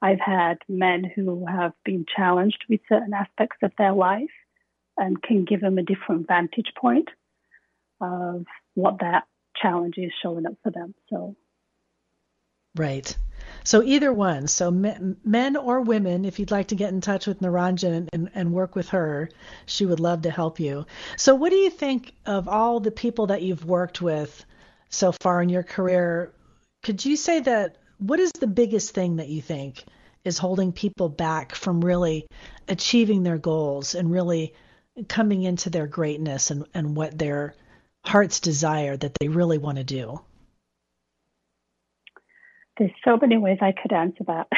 [0.00, 4.30] I've had men who have been challenged with certain aspects of their life
[4.96, 7.08] and can give them a different vantage point
[8.00, 9.24] of what that
[9.60, 10.94] challenge is showing up for them.
[11.08, 11.36] So,
[12.76, 13.16] right.
[13.64, 14.48] So either one.
[14.48, 18.52] So men or women, if you'd like to get in touch with Niranjan and, and,
[18.52, 19.28] work with her,
[19.66, 20.86] she would love to help you.
[21.16, 24.44] So what do you think of all the people that you've worked with
[24.90, 26.32] so far in your career?
[26.82, 29.84] Could you say that what is the biggest thing that you think
[30.24, 32.26] is holding people back from really
[32.68, 34.54] achieving their goals and really
[35.08, 37.54] coming into their greatness and, and what their
[38.04, 40.20] heart's desire that they really want to do?
[42.82, 44.48] There's so many ways I could answer that.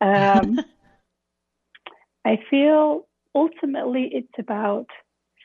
[0.00, 0.58] um,
[2.24, 4.86] I feel ultimately it's about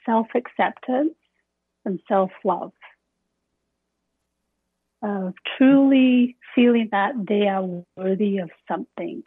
[0.06, 1.16] self acceptance
[1.84, 2.72] and self love
[5.02, 7.68] of truly feeling that they are
[7.98, 9.24] worthy of something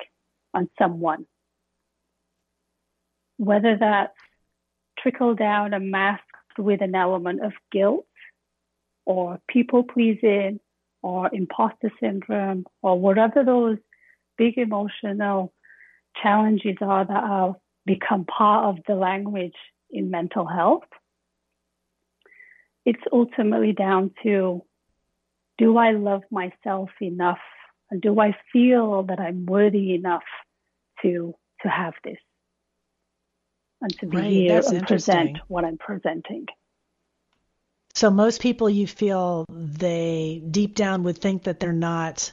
[0.54, 1.26] on someone.
[3.36, 4.16] Whether that's
[4.98, 6.24] trickled down and masked
[6.56, 8.06] with an element of guilt
[9.04, 10.58] or people pleasing
[11.06, 13.78] or imposter syndrome or whatever those
[14.36, 15.52] big emotional
[16.20, 19.54] challenges are that have become part of the language
[19.88, 20.88] in mental health.
[22.84, 24.62] It's ultimately down to
[25.58, 27.38] do I love myself enough?
[27.88, 30.28] And do I feel that I'm worthy enough
[31.02, 32.18] to to have this?
[33.80, 36.46] And to be right, here and present what I'm presenting.
[37.96, 42.30] So most people you feel they deep down would think that they're not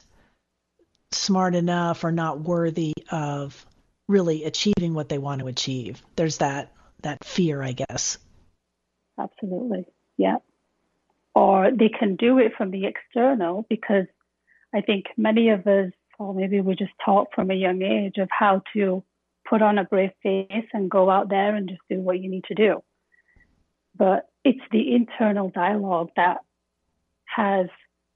[1.10, 3.64] smart enough or not worthy of
[4.06, 6.02] really achieving what they want to achieve.
[6.16, 6.72] There's that
[7.02, 8.18] that fear, I guess.
[9.18, 9.86] Absolutely.
[10.16, 10.36] Yeah
[11.34, 14.06] or they can do it from the external because
[14.72, 18.28] I think many of us, or maybe we just taught from a young age of
[18.30, 19.02] how to
[19.48, 22.44] put on a brave face and go out there and just do what you need
[22.44, 22.82] to do.
[23.96, 26.38] But it's the internal dialogue that
[27.24, 27.66] has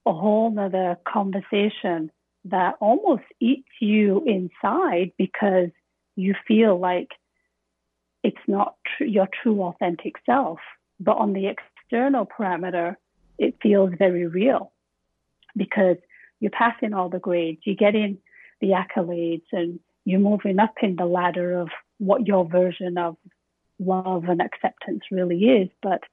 [0.05, 2.11] a whole nother conversation
[2.45, 5.69] that almost eats you inside because
[6.15, 7.09] you feel like
[8.23, 10.59] it's not tr- your true authentic self.
[10.99, 12.95] But on the external parameter,
[13.37, 14.71] it feels very real
[15.55, 15.97] because
[16.39, 18.17] you're passing all the grades, you're getting
[18.61, 23.17] the accolades, and you're moving up in the ladder of what your version of
[23.79, 25.69] love and acceptance really is.
[25.81, 26.03] But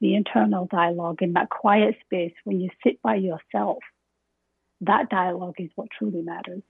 [0.00, 3.78] the internal dialogue in that quiet space when you sit by yourself,
[4.82, 6.62] that dialogue is what truly matters.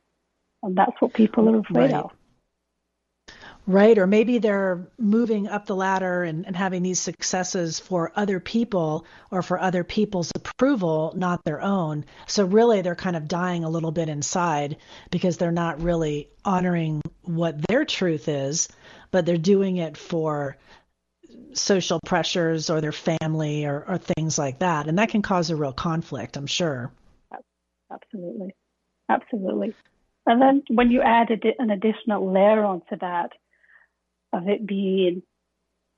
[0.62, 2.04] And that's what people are afraid right.
[2.04, 2.10] of
[3.66, 3.98] right?
[3.98, 9.06] Or maybe they're moving up the ladder and, and, having these successes for other people
[9.30, 12.04] or for other people's approval, not their own.
[12.26, 14.76] So really, they're kind of dying a little bit inside
[15.10, 18.68] because they're not really honoring what their truth is,
[19.10, 20.56] but they're doing it for
[21.52, 24.88] social pressures or their family or, or things like that.
[24.88, 26.92] And that can cause a real conflict, I'm sure.
[27.92, 28.54] Absolutely.
[29.08, 29.74] Absolutely.
[30.26, 33.30] And then when you add an additional layer onto that,
[34.32, 35.22] of it being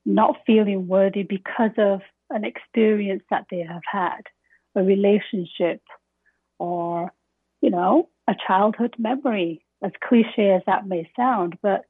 [0.04, 4.22] not feeling worthy because of an experience that they have had,
[4.74, 5.82] a relationship,
[6.58, 7.12] or,
[7.60, 11.84] you know, a childhood memory, as cliche as that may sound, but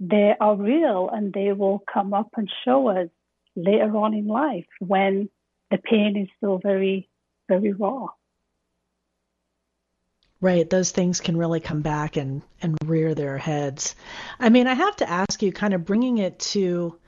[0.00, 3.08] they are real and they will come up and show us
[3.54, 5.28] later on in life when
[5.70, 7.08] the pain is still very,
[7.48, 8.08] very raw.
[10.40, 13.96] Right, those things can really come back and, and rear their heads.
[14.38, 16.98] I mean, I have to ask you, kind of bringing it to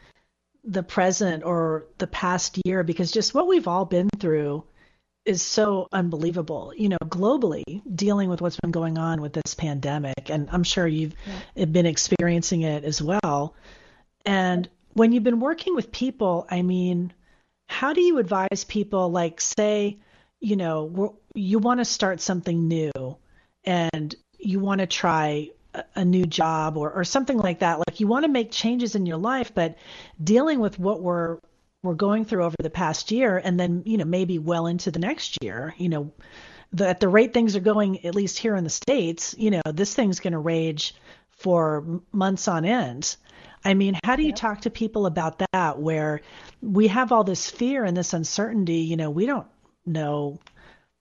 [0.64, 4.64] the present or the past year, because just what we've all been through
[5.28, 6.72] is so unbelievable.
[6.74, 10.86] You know, globally, dealing with what's been going on with this pandemic, and I'm sure
[10.86, 11.14] you've
[11.54, 11.66] yeah.
[11.66, 13.54] been experiencing it as well.
[14.24, 17.12] And when you've been working with people, I mean,
[17.66, 19.98] how do you advise people, like, say,
[20.40, 23.18] you know, you want to start something new
[23.64, 25.50] and you want to try
[25.94, 27.78] a new job or, or something like that.
[27.78, 29.76] Like you want to make changes in your life, but
[30.22, 31.38] dealing with what we're
[31.82, 34.98] we're going through over the past year and then, you know, maybe well into the
[34.98, 36.12] next year, you know,
[36.72, 39.62] the, at the rate things are going, at least here in the States, you know,
[39.72, 40.94] this thing's going to rage
[41.30, 43.16] for months on end.
[43.64, 46.20] I mean, how do you talk to people about that where
[46.60, 48.80] we have all this fear and this uncertainty?
[48.80, 49.46] You know, we don't
[49.86, 50.38] know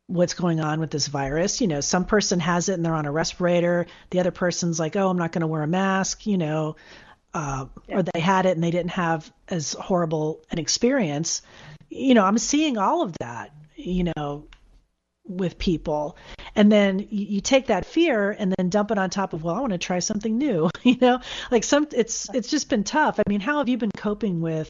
[0.07, 1.59] what's going on with this virus.
[1.59, 3.87] You know, some person has it and they're on a respirator.
[4.09, 6.77] The other person's like, oh, I'm not going to wear a mask, you know,
[7.37, 7.97] uh, yeah.
[7.97, 11.43] or they had it and they didn't have as horrible an experience.
[11.89, 14.47] You know, I'm seeing all of that, you know,
[15.23, 16.17] with people.
[16.55, 19.53] And then you, you take that fear and then dump it on top of, well,
[19.53, 21.19] I want to try something new, you know,
[21.51, 23.19] like some, it's, it's just been tough.
[23.19, 24.69] I mean, how have you been coping with,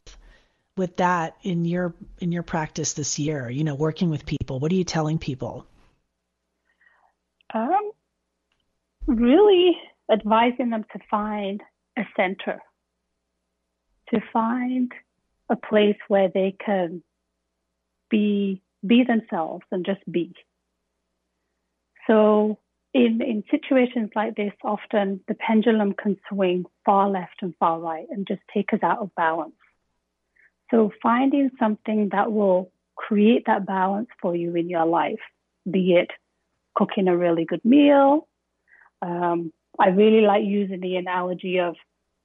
[0.75, 4.71] with that in your in your practice this year you know working with people what
[4.71, 5.65] are you telling people
[7.55, 7.89] um
[9.07, 9.75] really
[10.11, 11.63] advising them to find
[11.97, 12.61] a center
[14.09, 14.91] to find
[15.49, 17.03] a place where they can
[18.09, 20.33] be be themselves and just be
[22.05, 22.57] so
[22.93, 28.05] in in situations like this often the pendulum can swing far left and far right
[28.11, 29.55] and just take us out of balance
[30.71, 35.19] so finding something that will create that balance for you in your life,
[35.69, 36.09] be it
[36.75, 38.27] cooking a really good meal.
[39.01, 41.75] Um, I really like using the analogy of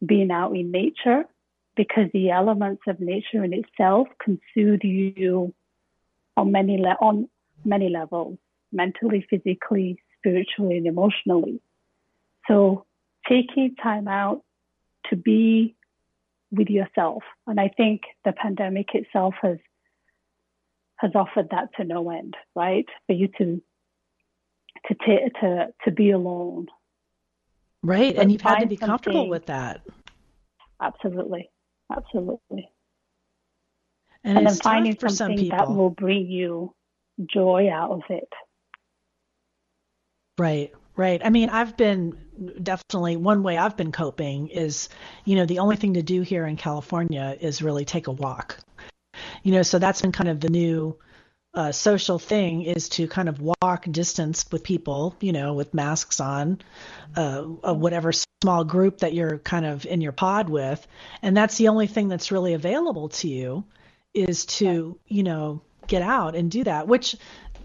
[0.05, 1.25] being out in nature
[1.77, 5.55] because the elements of nature in itself can soothe you
[6.37, 7.29] on many le- on
[7.65, 8.39] many levels,
[8.73, 11.61] mentally, physically, spiritually, and emotionally.
[12.49, 12.85] So
[13.29, 14.43] taking time out
[15.11, 15.77] to be
[16.51, 17.23] with yourself.
[17.47, 19.59] And I think the pandemic itself has
[20.97, 22.87] has offered that to no end, right?
[23.07, 23.63] For you to
[24.87, 26.67] to t- to to be alone.
[27.83, 29.83] Right, but and you've had to be comfortable with that.
[30.81, 31.51] Absolutely,
[31.95, 32.71] absolutely.
[34.25, 36.75] And, and then finding something that will bring you
[37.27, 38.29] joy out of it.
[40.39, 40.73] Right.
[40.95, 41.23] Right.
[41.25, 42.17] I mean, I've been
[42.63, 44.91] definitely one way I've been coping is,
[45.25, 48.59] you know, the only thing to do here in California is really take a walk.
[49.43, 50.97] You know, so that's been kind of the new
[51.55, 56.19] uh, social thing is to kind of walk distance with people, you know, with masks
[56.19, 56.61] on,
[57.15, 60.87] uh, whatever small group that you're kind of in your pod with.
[61.21, 63.65] And that's the only thing that's really available to you
[64.15, 67.17] is to, you know, get out and do that, which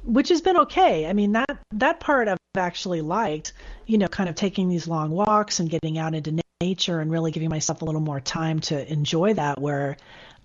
[0.03, 1.05] which has been okay.
[1.05, 3.53] I mean that that part I've actually liked,
[3.85, 7.31] you know, kind of taking these long walks and getting out into nature and really
[7.31, 9.97] giving myself a little more time to enjoy that where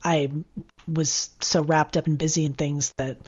[0.04, 0.30] I
[0.86, 3.18] was so wrapped up and busy in things that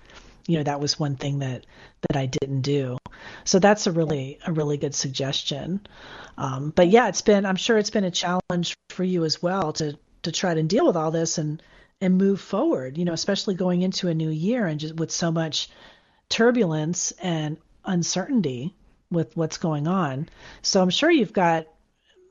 [0.47, 1.65] you know that was one thing that
[2.09, 2.99] that I didn't do.
[3.45, 5.87] So that's a really a really good suggestion.
[6.37, 9.73] Um, but yeah, it's been I'm sure it's been a challenge for you as well
[9.75, 11.63] to to try to deal with all this and
[12.01, 12.99] and move forward.
[12.99, 15.71] You know, especially going into a new year and just with so much
[16.29, 18.75] turbulence and uncertainty
[19.11, 20.29] with what's going on.
[20.63, 21.67] So I'm sure you've got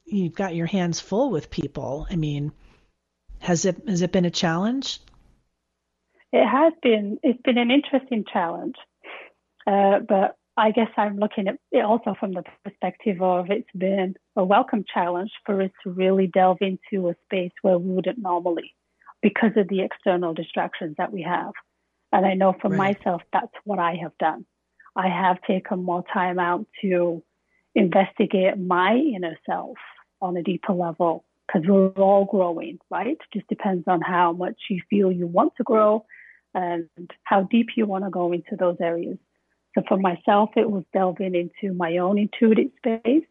[0.06, 2.06] you've got your hands full with people.
[2.10, 2.52] I mean,
[3.44, 5.00] has it has it been a challenge?
[6.32, 7.20] It has been.
[7.22, 8.76] It's been an interesting challenge,
[9.68, 14.16] uh, but I guess I'm looking at it also from the perspective of it's been
[14.38, 18.74] a welcome challenge for us to really delve into a space where we wouldn't normally
[19.22, 21.52] because of the external distractions that we have.
[22.12, 22.96] And I know for right.
[22.96, 24.46] myself, that's what I have done.
[24.96, 27.24] I have taken more time out to
[27.76, 29.78] investigate my inner self
[30.22, 33.18] on a deeper level because we're all growing, right?
[33.34, 36.06] Just depends on how much you feel you want to grow
[36.54, 36.88] and
[37.24, 39.18] how deep you want to go into those areas.
[39.76, 43.26] So for myself, it was delving into my own intuitive space.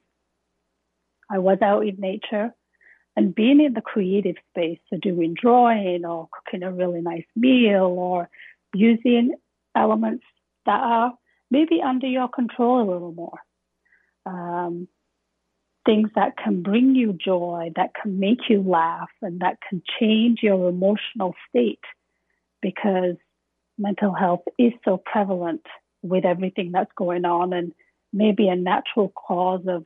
[1.30, 2.52] I was out in nature
[3.16, 7.84] and being in the creative space, so doing drawing or cooking a really nice meal
[7.84, 8.28] or
[8.74, 9.34] using
[9.76, 10.24] elements
[10.66, 11.12] that are
[11.50, 13.38] maybe under your control a little more.
[14.24, 14.88] Um,
[15.84, 20.40] things that can bring you joy, that can make you laugh, and that can change
[20.42, 21.84] your emotional state
[22.60, 23.16] because
[23.78, 25.66] mental health is so prevalent
[26.02, 27.72] with everything that's going on and
[28.12, 29.84] maybe a natural cause of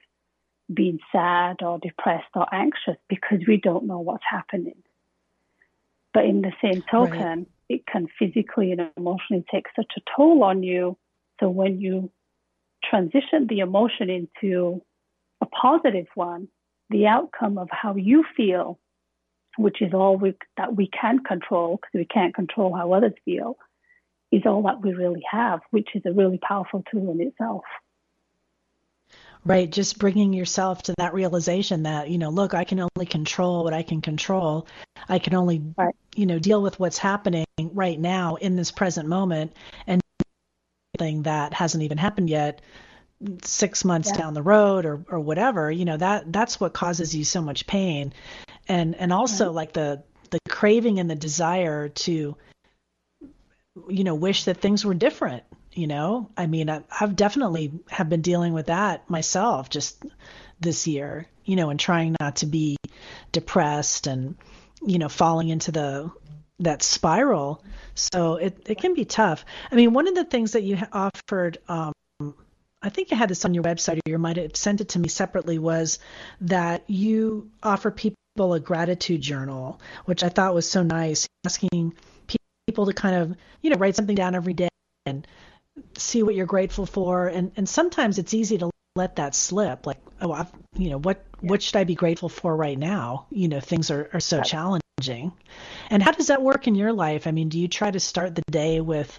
[0.72, 4.82] being sad or depressed or anxious because we don't know what's happening.
[6.12, 10.42] But in the same token, right it can physically and emotionally take such a toll
[10.44, 10.97] on you.
[11.40, 12.11] So when you
[12.84, 14.82] transition the emotion into
[15.41, 16.49] a positive one,
[16.91, 18.78] the outcome of how you feel,
[19.59, 23.57] which is all we, that we can control because we can't control how others feel,
[24.32, 27.64] is all that we really have, which is a really powerful tool in itself.
[29.45, 33.62] Right, just bringing yourself to that realization that, you know, look, I can only control
[33.62, 34.66] what I can control.
[35.09, 35.95] I can only, right.
[36.16, 39.53] you know, deal with what's happening right now in this present moment
[39.87, 40.01] and
[40.99, 42.61] thing that hasn't even happened yet
[43.42, 44.18] 6 months yeah.
[44.18, 47.66] down the road or or whatever, you know, that that's what causes you so much
[47.66, 48.12] pain.
[48.68, 52.36] and and also like the the craving and the desire to
[53.88, 58.08] you know wish that things were different you know i mean I, i've definitely have
[58.08, 60.02] been dealing with that myself just
[60.60, 62.76] this year you know and trying not to be
[63.32, 64.36] depressed and
[64.84, 66.10] you know falling into the
[66.60, 67.62] that spiral
[67.94, 71.58] so it, it can be tough i mean one of the things that you offered
[71.68, 71.92] um,
[72.87, 75.01] I think you had this on your website, or you might have sent it to
[75.01, 75.99] me separately, was
[76.43, 81.95] that you offer people a gratitude journal, which I thought was so nice, asking
[82.68, 84.68] people to kind of, you know, write something down every day
[85.05, 85.26] and
[85.99, 87.26] see what you're grateful for.
[87.26, 91.24] And, and sometimes it's easy to let that slip, like, oh, I've, you know, what
[91.43, 91.51] yeah.
[91.51, 93.26] what should I be grateful for right now?
[93.30, 95.32] You know, things are, are so challenging.
[95.91, 97.26] And how does that work in your life?
[97.26, 99.18] I mean, do you try to start the day with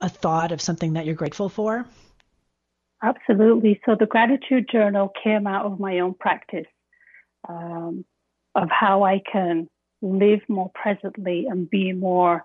[0.00, 1.86] a thought of something that you're grateful for?
[3.06, 3.80] Absolutely.
[3.86, 6.66] So the gratitude journal came out of my own practice
[7.48, 8.04] um,
[8.56, 9.68] of how I can
[10.02, 12.44] live more presently and be more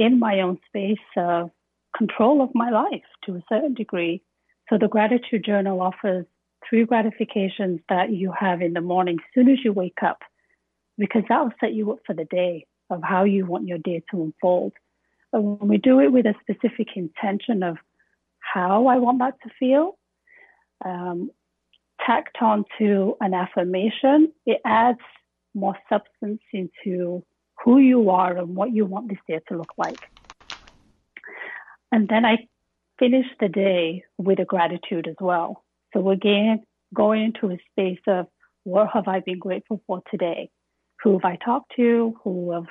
[0.00, 1.52] in my own space of
[1.96, 4.20] control of my life to a certain degree.
[4.68, 6.26] So the gratitude journal offers
[6.68, 10.22] three gratifications that you have in the morning as soon as you wake up,
[10.98, 14.02] because that will set you up for the day of how you want your day
[14.10, 14.72] to unfold.
[15.32, 17.76] And when we do it with a specific intention of
[18.52, 19.98] how I want that to feel,
[20.84, 21.30] um,
[22.04, 24.98] tacked onto an affirmation, it adds
[25.54, 27.24] more substance into
[27.64, 30.00] who you are and what you want this day to look like.
[31.90, 32.48] And then I
[32.98, 35.64] finish the day with a gratitude as well.
[35.92, 36.62] So again,
[36.94, 38.26] going into a space of
[38.64, 40.50] what have I been grateful for today?
[41.02, 42.14] Who have I talked to?
[42.24, 42.66] Who have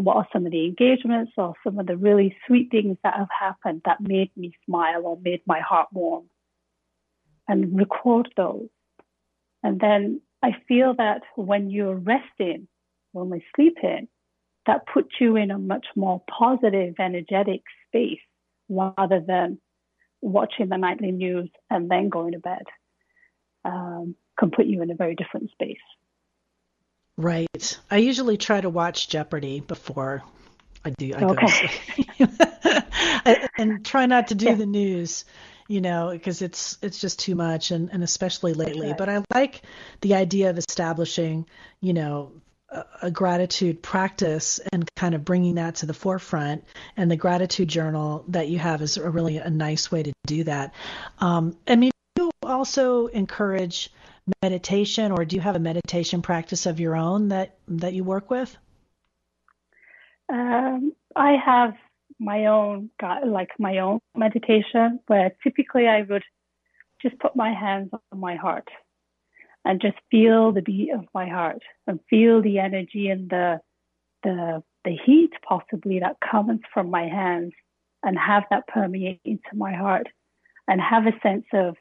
[0.00, 3.28] what are some of the engagements or some of the really sweet things that have
[3.38, 6.24] happened that made me smile or made my heart warm
[7.48, 8.68] and record those.
[9.62, 12.68] And then I feel that when you're resting,
[13.12, 14.08] when we're sleeping,
[14.66, 18.20] that puts you in a much more positive, energetic space
[18.68, 19.58] rather than
[20.20, 22.62] watching the nightly news and then going to bed.
[23.64, 25.76] Um, can put you in a very different space.
[27.16, 27.78] Right.
[27.90, 30.24] I usually try to watch Jeopardy before
[30.84, 31.12] I do.
[31.14, 31.68] I okay.
[32.18, 34.54] go and try not to do yeah.
[34.54, 35.24] the news,
[35.68, 38.88] you know, because it's it's just too much, and, and especially lately.
[38.88, 38.98] Right.
[38.98, 39.62] But I like
[40.00, 41.46] the idea of establishing,
[41.80, 42.32] you know,
[42.68, 46.64] a, a, gratitude practice and kind of bringing that to the forefront.
[46.96, 50.44] And the gratitude journal that you have is a really a nice way to do
[50.44, 50.74] that.
[51.18, 53.90] Um, I mean, you also encourage
[54.42, 58.30] meditation, or do you have a meditation practice of your own that that you work
[58.30, 58.56] with?
[60.28, 61.74] Um, I have
[62.18, 62.90] my own,
[63.26, 66.22] like my own meditation, where typically I would
[67.02, 68.68] just put my hands on my heart
[69.64, 73.60] and just feel the beat of my heart and feel the energy and the
[74.22, 77.52] the the heat possibly that comes from my hands
[78.02, 80.08] and have that permeate into my heart
[80.68, 81.76] and have a sense of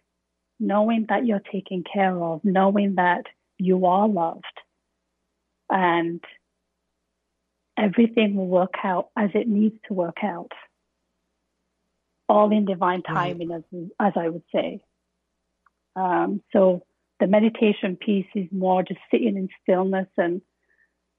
[0.60, 3.26] knowing that you're taken care of, knowing that
[3.58, 4.46] you are loved,
[5.70, 6.24] and
[7.78, 10.52] everything will work out as it needs to work out.
[12.30, 13.64] All in divine timing, right.
[13.74, 14.82] as, as I would say.
[15.96, 16.84] Um, so
[17.20, 20.42] the meditation piece is more just sitting in stillness and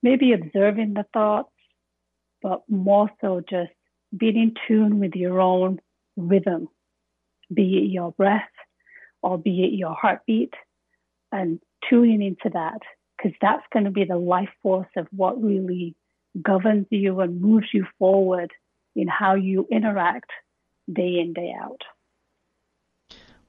[0.03, 1.51] maybe observing the thoughts,
[2.43, 3.71] but more so just
[4.17, 5.81] being in tune with your own
[6.17, 6.69] rhythm,
[7.53, 8.43] be it your breath,
[9.25, 10.55] albeit your heartbeat,
[11.33, 12.81] and tuning into that,
[13.17, 15.97] because that's going to be the life force of what really
[16.41, 18.53] governs you and moves you forward
[18.95, 20.31] in how you interact
[20.93, 21.81] day in, day out.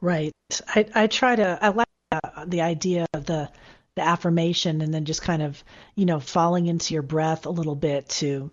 [0.01, 0.33] Right.
[0.67, 3.49] I, I try to, I like uh, the idea of the,
[3.95, 5.63] the affirmation and then just kind of,
[5.95, 8.51] you know, falling into your breath a little bit to,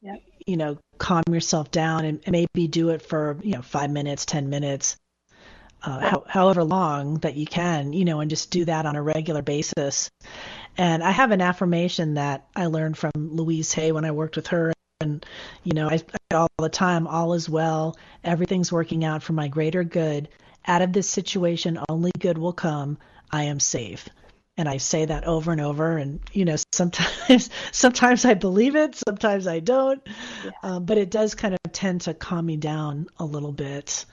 [0.00, 0.16] yeah.
[0.46, 4.26] you know, calm yourself down and, and maybe do it for, you know, five minutes,
[4.26, 4.96] 10 minutes
[5.84, 9.02] uh, how, however long that you can, you know, and just do that on a
[9.02, 10.10] regular basis.
[10.76, 14.48] And I have an affirmation that I learned from Louise Hay when I worked with
[14.48, 14.72] her.
[15.00, 15.24] And,
[15.64, 17.96] you know, I, I all the time, all is well.
[18.24, 20.28] Everything's working out for my greater good.
[20.66, 22.98] Out of this situation, only good will come.
[23.30, 24.08] I am safe.
[24.56, 25.96] And I say that over and over.
[25.96, 30.00] And, you know, sometimes, sometimes I believe it, sometimes I don't.
[30.44, 30.50] Yeah.
[30.62, 34.04] Um, but it does kind of tend to calm me down a little bit.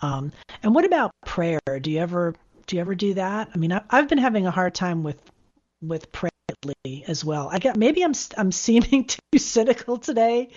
[0.00, 0.32] Um,
[0.62, 1.60] and what about prayer?
[1.80, 2.34] Do you ever
[2.66, 3.50] do you ever do that?
[3.54, 5.20] I mean, I, have been having a hard time with
[5.80, 6.30] with prayer
[7.06, 7.48] as well.
[7.50, 10.50] I get maybe I'm I'm seeming too cynical today,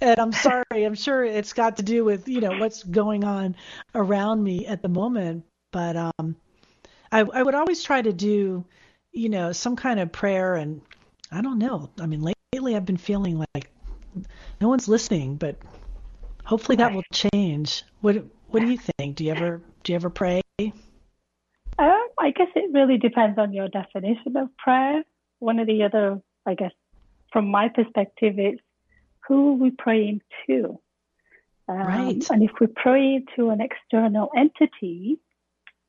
[0.00, 0.64] and I'm sorry.
[0.72, 3.56] I'm sure it's got to do with you know what's going on
[3.94, 5.44] around me at the moment.
[5.72, 6.36] But um,
[7.12, 8.64] I I would always try to do
[9.12, 10.54] you know, some kind of prayer.
[10.54, 10.80] And
[11.32, 11.90] I don't know.
[12.00, 12.22] I mean,
[12.52, 13.70] lately I've been feeling like
[14.60, 15.56] no one's listening, but
[16.44, 17.84] hopefully that will change.
[18.00, 19.16] What What do you think?
[19.16, 20.40] Do you ever Do you ever pray?
[20.58, 25.04] Um, I guess it really depends on your definition of prayer.
[25.38, 26.72] One of the other, I guess,
[27.32, 28.60] from my perspective, it's
[29.26, 30.80] who are we praying to?
[31.68, 32.30] Um, right.
[32.30, 35.18] And if we pray to an external entity,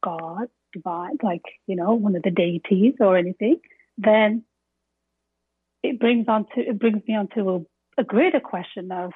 [0.03, 3.61] God, divine, like, you know, one of the deities or anything,
[3.97, 4.43] then
[5.81, 7.49] it brings on to, it brings me on to
[7.97, 9.11] a, a greater question of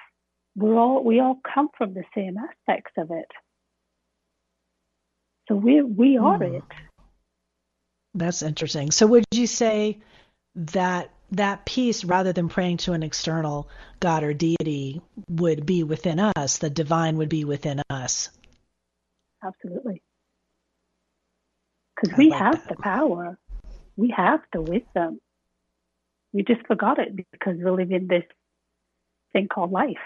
[0.56, 3.28] we're all, we all come from the same aspects of it.
[5.48, 6.44] So we, we are Hmm.
[6.44, 6.64] it.
[8.14, 8.92] That's interesting.
[8.92, 10.00] So would you say
[10.56, 13.68] that that piece, rather than praying to an external
[14.00, 16.60] God or deity, would be within us?
[16.60, 18.30] The divine would be within us.
[19.44, 20.02] Absolutely.
[21.96, 22.70] Because we like have that.
[22.70, 23.38] the power.
[23.98, 25.20] We have the wisdom.
[26.34, 28.24] We just forgot it because we live in this
[29.34, 29.98] thing called life.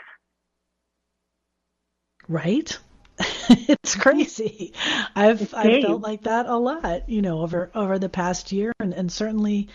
[2.27, 2.77] Right?
[3.49, 4.73] it's crazy.
[5.15, 8.73] I've It's I've felt like that a lot, you know, over over the past year
[8.79, 9.69] and, and certainly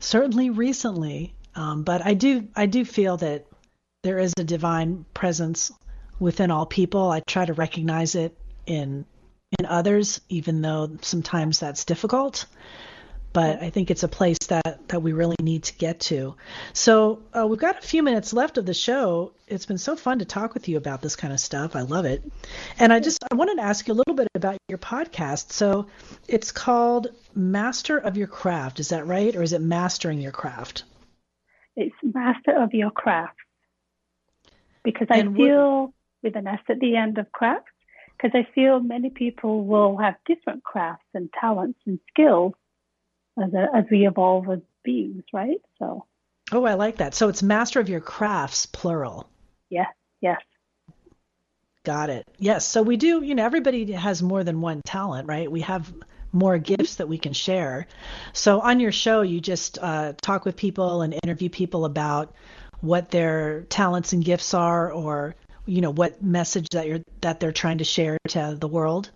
[0.00, 1.34] certainly recently.
[1.54, 3.46] Um, but I do I do feel that
[4.02, 5.72] there is a divine presence
[6.18, 7.10] within all people.
[7.10, 8.36] I try to recognize it
[8.66, 9.04] in
[9.58, 12.46] in others, even though sometimes that's difficult.
[13.38, 16.34] But I think it's a place that, that we really need to get to.
[16.72, 19.30] So uh, we've got a few minutes left of the show.
[19.46, 21.76] It's been so fun to talk with you about this kind of stuff.
[21.76, 22.24] I love it.
[22.80, 25.52] And I just I wanted to ask you a little bit about your podcast.
[25.52, 25.86] So
[26.26, 28.80] it's called Master of Your Craft.
[28.80, 30.82] Is that right, or is it Mastering Your Craft?
[31.76, 33.36] It's master of your craft.
[34.82, 37.68] Because I And what- feel with an S at the end of craft,
[38.16, 42.54] because I feel many people will have different crafts and talents and skills
[43.42, 45.60] as, a, as we evolve as beings, right?
[45.78, 46.04] So,
[46.50, 47.14] Oh, I like that.
[47.14, 49.28] So it's Master of Your Crafts, plural.
[49.68, 49.86] yes,
[50.20, 50.38] yes.
[51.84, 52.26] Got it.
[52.38, 52.66] Yes.
[52.66, 55.50] So we do, you know, everybody has more than one talent, right?
[55.50, 55.92] We have
[56.32, 57.86] more gifts that we can share.
[58.32, 62.34] So on your show, you just uh, talk with people and interview people about
[62.80, 65.34] what their talents and gifts are, or
[65.66, 69.10] you know, what message that you're that they're trying to share to the world.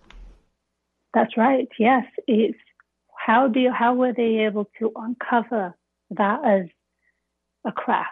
[1.13, 1.67] That's right.
[1.77, 2.57] Yes, it's
[3.25, 5.73] how do you, how were they able to uncover
[6.11, 6.65] that as
[7.65, 8.09] a craft?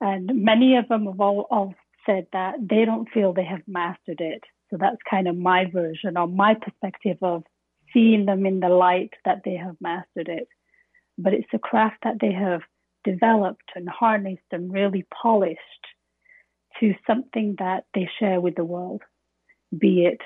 [0.00, 1.74] And many of them have all, all
[2.04, 4.42] said that they don't feel they have mastered it.
[4.70, 7.44] So that's kind of my version or my perspective of
[7.94, 10.48] seeing them in the light that they have mastered it.
[11.16, 12.62] But it's a craft that they have
[13.04, 15.60] developed and harnessed and really polished
[16.80, 19.02] to something that they share with the world,
[19.78, 20.20] be it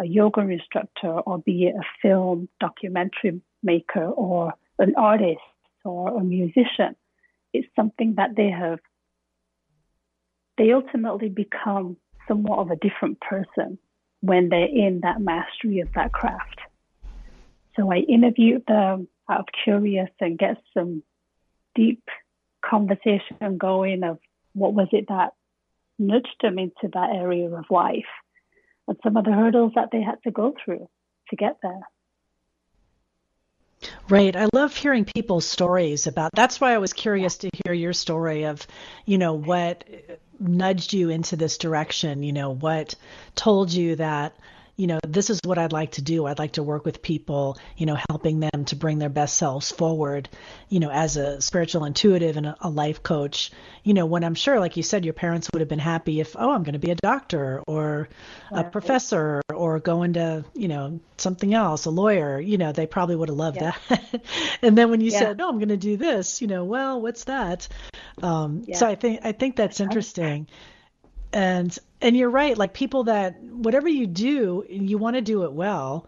[0.00, 5.40] a yoga instructor or be it a film documentary maker or an artist
[5.84, 6.94] or a musician.
[7.52, 8.78] It's something that they have,
[10.56, 11.96] they ultimately become
[12.26, 13.78] somewhat of a different person
[14.20, 16.60] when they're in that mastery of that craft.
[17.76, 21.02] So I interviewed them out of curious and get some
[21.74, 22.02] deep
[22.64, 24.18] conversation going of
[24.52, 25.34] what was it that
[25.98, 28.04] nudged them into that area of life
[28.88, 30.88] and some of the hurdles that they had to go through
[31.30, 31.80] to get there.
[34.08, 34.34] Right.
[34.34, 36.32] I love hearing people's stories about.
[36.34, 38.66] That's why I was curious to hear your story of,
[39.04, 39.84] you know, what
[40.40, 42.94] nudged you into this direction, you know, what
[43.34, 44.34] told you that,
[44.78, 46.24] you know, this is what I'd like to do.
[46.26, 49.72] I'd like to work with people, you know, helping them to bring their best selves
[49.72, 50.28] forward,
[50.68, 53.50] you know, as a spiritual intuitive and a, a life coach,
[53.82, 56.36] you know, when I'm sure, like you said, your parents would have been happy if,
[56.38, 58.08] oh, I'm going to be a doctor or
[58.52, 58.70] a Right.
[58.72, 63.30] professor or go into, you know, something else, a lawyer, you know, they probably would
[63.30, 63.72] have loved Yeah.
[63.88, 64.22] that.
[64.62, 65.18] and then when you Yeah.
[65.18, 67.66] said, no, I'm going to do this, you know, well, what's that?
[68.22, 68.76] Um, Yeah.
[68.76, 70.46] So I think, I think that's interesting.
[71.32, 72.56] And, and you're right.
[72.56, 76.06] Like people that, whatever you do, you want to do it well.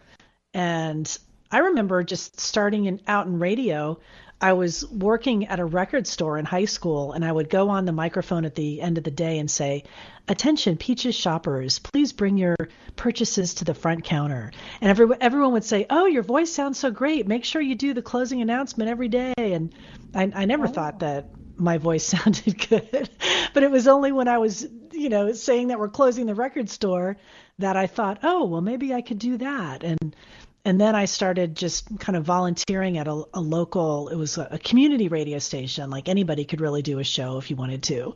[0.55, 1.19] And
[1.51, 3.99] I remember just starting in, out in radio.
[4.41, 7.85] I was working at a record store in high school, and I would go on
[7.85, 9.85] the microphone at the end of the day and say,
[10.29, 12.57] Attention, Peaches shoppers, please bring your
[12.97, 14.51] purchases to the front counter.
[14.81, 17.27] And everyone, everyone would say, Oh, your voice sounds so great.
[17.27, 19.35] Make sure you do the closing announcement every day.
[19.37, 19.75] And
[20.15, 21.07] I, I never thought oh.
[21.07, 21.27] that
[21.59, 23.11] my voice sounded good.
[23.53, 24.67] but it was only when I was,
[25.01, 27.17] you know, saying that we're closing the record store
[27.59, 29.83] that I thought, oh, well, maybe I could do that.
[29.83, 30.15] And
[30.63, 34.47] and then I started just kind of volunteering at a, a local, it was a,
[34.51, 35.89] a community radio station.
[35.89, 38.15] Like anybody could really do a show if you wanted to.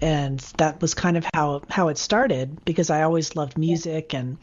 [0.00, 4.38] And that was kind of how how it started because I always loved music and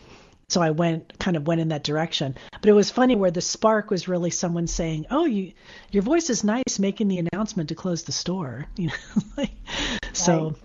[0.50, 2.36] so I went kind of went in that direction.
[2.60, 5.54] But it was funny where the spark was really someone saying, "Oh, you
[5.92, 10.16] your voice is nice making the announcement to close the store." You know, like, right.
[10.16, 10.56] so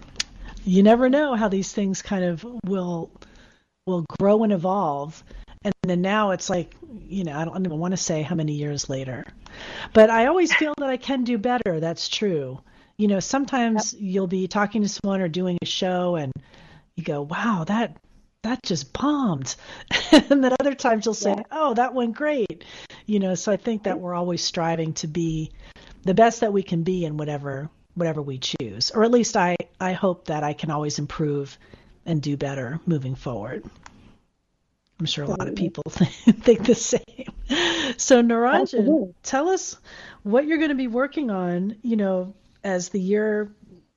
[0.65, 3.11] you never know how these things kind of will
[3.87, 5.23] will grow and evolve.
[5.62, 6.75] And then now it's like,
[7.07, 9.25] you know, I don't even want to say how many years later.
[9.93, 11.81] But I always feel that I can do better.
[11.81, 12.61] That's true.
[12.97, 14.03] You know, sometimes yep.
[14.03, 16.33] you'll be talking to someone or doing a show and
[16.97, 17.97] you go, wow, that
[18.43, 19.57] that just bombed.
[20.12, 21.43] and then other times you'll say, yeah.
[21.51, 22.65] oh, that went great.
[23.07, 25.51] You know, so I think that we're always striving to be
[26.03, 28.90] the best that we can be in whatever whatever we choose.
[28.90, 31.59] Or at least I, I hope that I can always improve
[32.07, 33.64] and do better moving forward.
[35.01, 37.03] I'm sure a lot of people think the same.
[37.97, 39.76] So Niranjan, tell us
[40.22, 43.53] what you're going to be working on, you know, as the year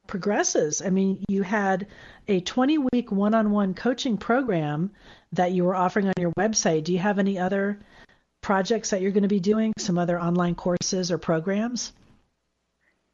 [0.07, 0.81] progresses.
[0.81, 1.87] I mean, you had
[2.27, 4.91] a 20 week one on one coaching program
[5.33, 6.83] that you were offering on your website.
[6.85, 7.79] Do you have any other
[8.41, 9.73] projects that you're going to be doing?
[9.77, 11.93] Some other online courses or programs?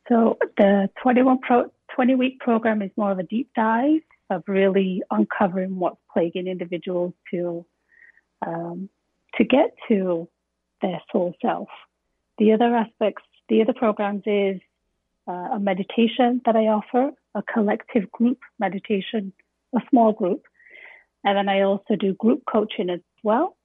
[0.10, 5.01] So, the 21 pro, 20 week program is more of a deep dive of really
[5.12, 7.66] uncovering what's plaguing individuals to
[8.45, 8.89] um,
[9.36, 10.28] to get to
[10.82, 11.70] their soul self.
[12.38, 14.60] The other aspects, the other programs is
[15.28, 19.34] uh, a meditation that I offer, a collective group meditation,
[19.76, 20.43] a small group.
[21.24, 23.56] And then I also do group coaching as well.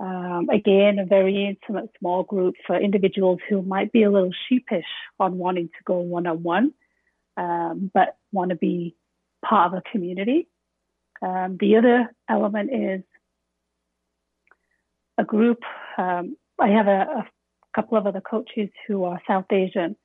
[0.00, 4.84] Um, again, a very intimate small group for individuals who might be a little sheepish
[5.18, 6.72] on wanting to go one on one,
[7.36, 8.94] but want to be
[9.44, 10.48] part of a community.
[11.20, 13.02] Um, the other element is
[15.16, 15.58] a group.
[15.96, 17.28] Um, I have a, a
[17.74, 19.96] couple of other coaches who are South Asian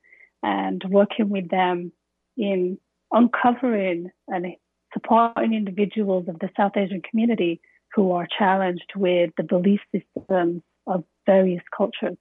[0.42, 1.92] and working with them
[2.36, 2.78] in
[3.12, 4.46] uncovering and
[4.92, 7.60] supporting individuals of the South Asian community
[7.94, 12.16] who are challenged with the belief systems of various cultures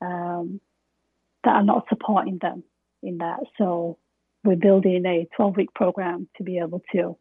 [0.00, 0.60] um,
[1.44, 2.64] that are not supporting them
[3.02, 3.40] in that.
[3.58, 3.98] So
[4.44, 7.16] we're building a 12 week program to be able to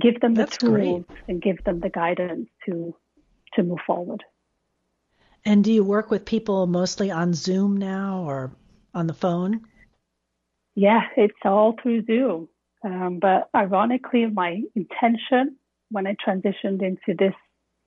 [0.00, 1.18] give them the That's tools great.
[1.28, 2.94] and give them the guidance to
[3.54, 4.24] to move forward.
[5.44, 8.50] And do you work with people mostly on Zoom now or
[8.94, 9.60] on the phone?
[10.74, 12.48] Yeah, it's all through Zoom.
[12.84, 15.56] Um, but ironically, my intention
[15.90, 17.34] when I transitioned into this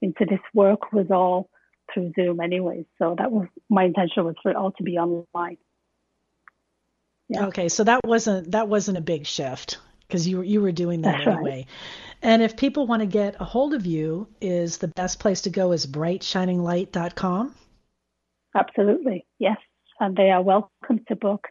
[0.02, 1.48] into this work was all
[1.92, 2.84] through Zoom anyway.
[2.98, 5.58] So that was my intention was for it all to be online.
[7.28, 7.46] Yeah.
[7.46, 11.18] Okay, so that wasn't that wasn't a big shift because you you were doing that
[11.24, 11.50] That's anyway.
[11.50, 11.66] Right.
[12.20, 15.50] And if people want to get a hold of you, is the best place to
[15.50, 17.54] go is brightshininglight.com?
[18.56, 19.58] Absolutely, yes.
[20.00, 21.46] And they are welcome to book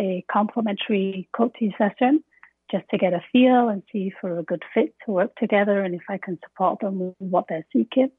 [0.00, 2.24] a complimentary coaching session
[2.70, 5.82] just to get a feel and see if we're a good fit to work together
[5.82, 8.10] and if I can support them with what they're seeking.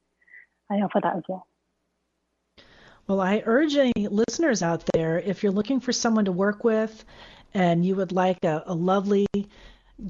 [0.70, 1.46] I offer that as well.
[3.06, 7.04] Well, I urge any listeners out there, if you're looking for someone to work with
[7.54, 9.26] and you would like a, a lovely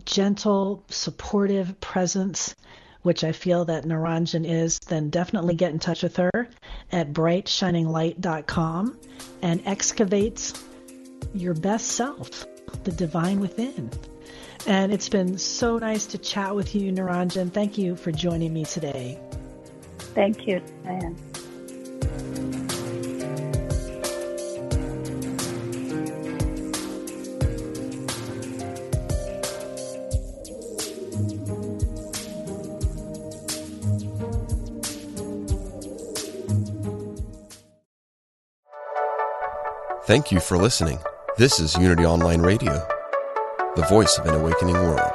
[0.05, 2.55] gentle, supportive presence,
[3.03, 6.49] which I feel that Niranjan is, then definitely get in touch with her
[6.93, 8.99] at brightshininglight.com
[9.43, 10.53] and excavate
[11.32, 12.47] your best self,
[12.84, 13.91] the divine within.
[14.66, 17.52] And it's been so nice to chat with you, Niranjan.
[17.52, 19.18] Thank you for joining me today.
[20.14, 21.16] Thank you, Diane.
[40.11, 40.98] Thank you for listening.
[41.38, 42.84] This is Unity Online Radio,
[43.80, 45.10] the voice of an awakening world.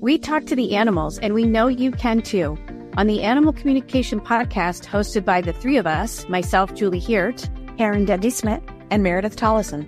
[0.00, 2.58] We talk to the animals, and we know you can too.
[2.96, 8.04] On the Animal Communication Podcast, hosted by the three of us myself, Julie Hiert, Karen
[8.04, 9.86] Dudley Smith, and Meredith Tollison.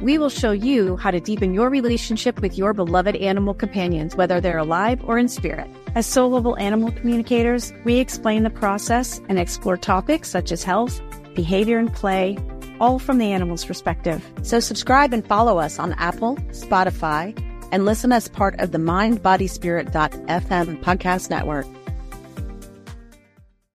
[0.00, 4.40] We will show you how to deepen your relationship with your beloved animal companions, whether
[4.40, 5.70] they're alive or in spirit.
[5.94, 11.00] As soul level animal communicators, we explain the process and explore topics such as health,
[11.34, 12.38] behavior, and play,
[12.78, 14.24] all from the animal's perspective.
[14.42, 17.36] So subscribe and follow us on Apple, Spotify,
[17.72, 21.66] and listen as part of the mindbodyspirit.fm podcast network.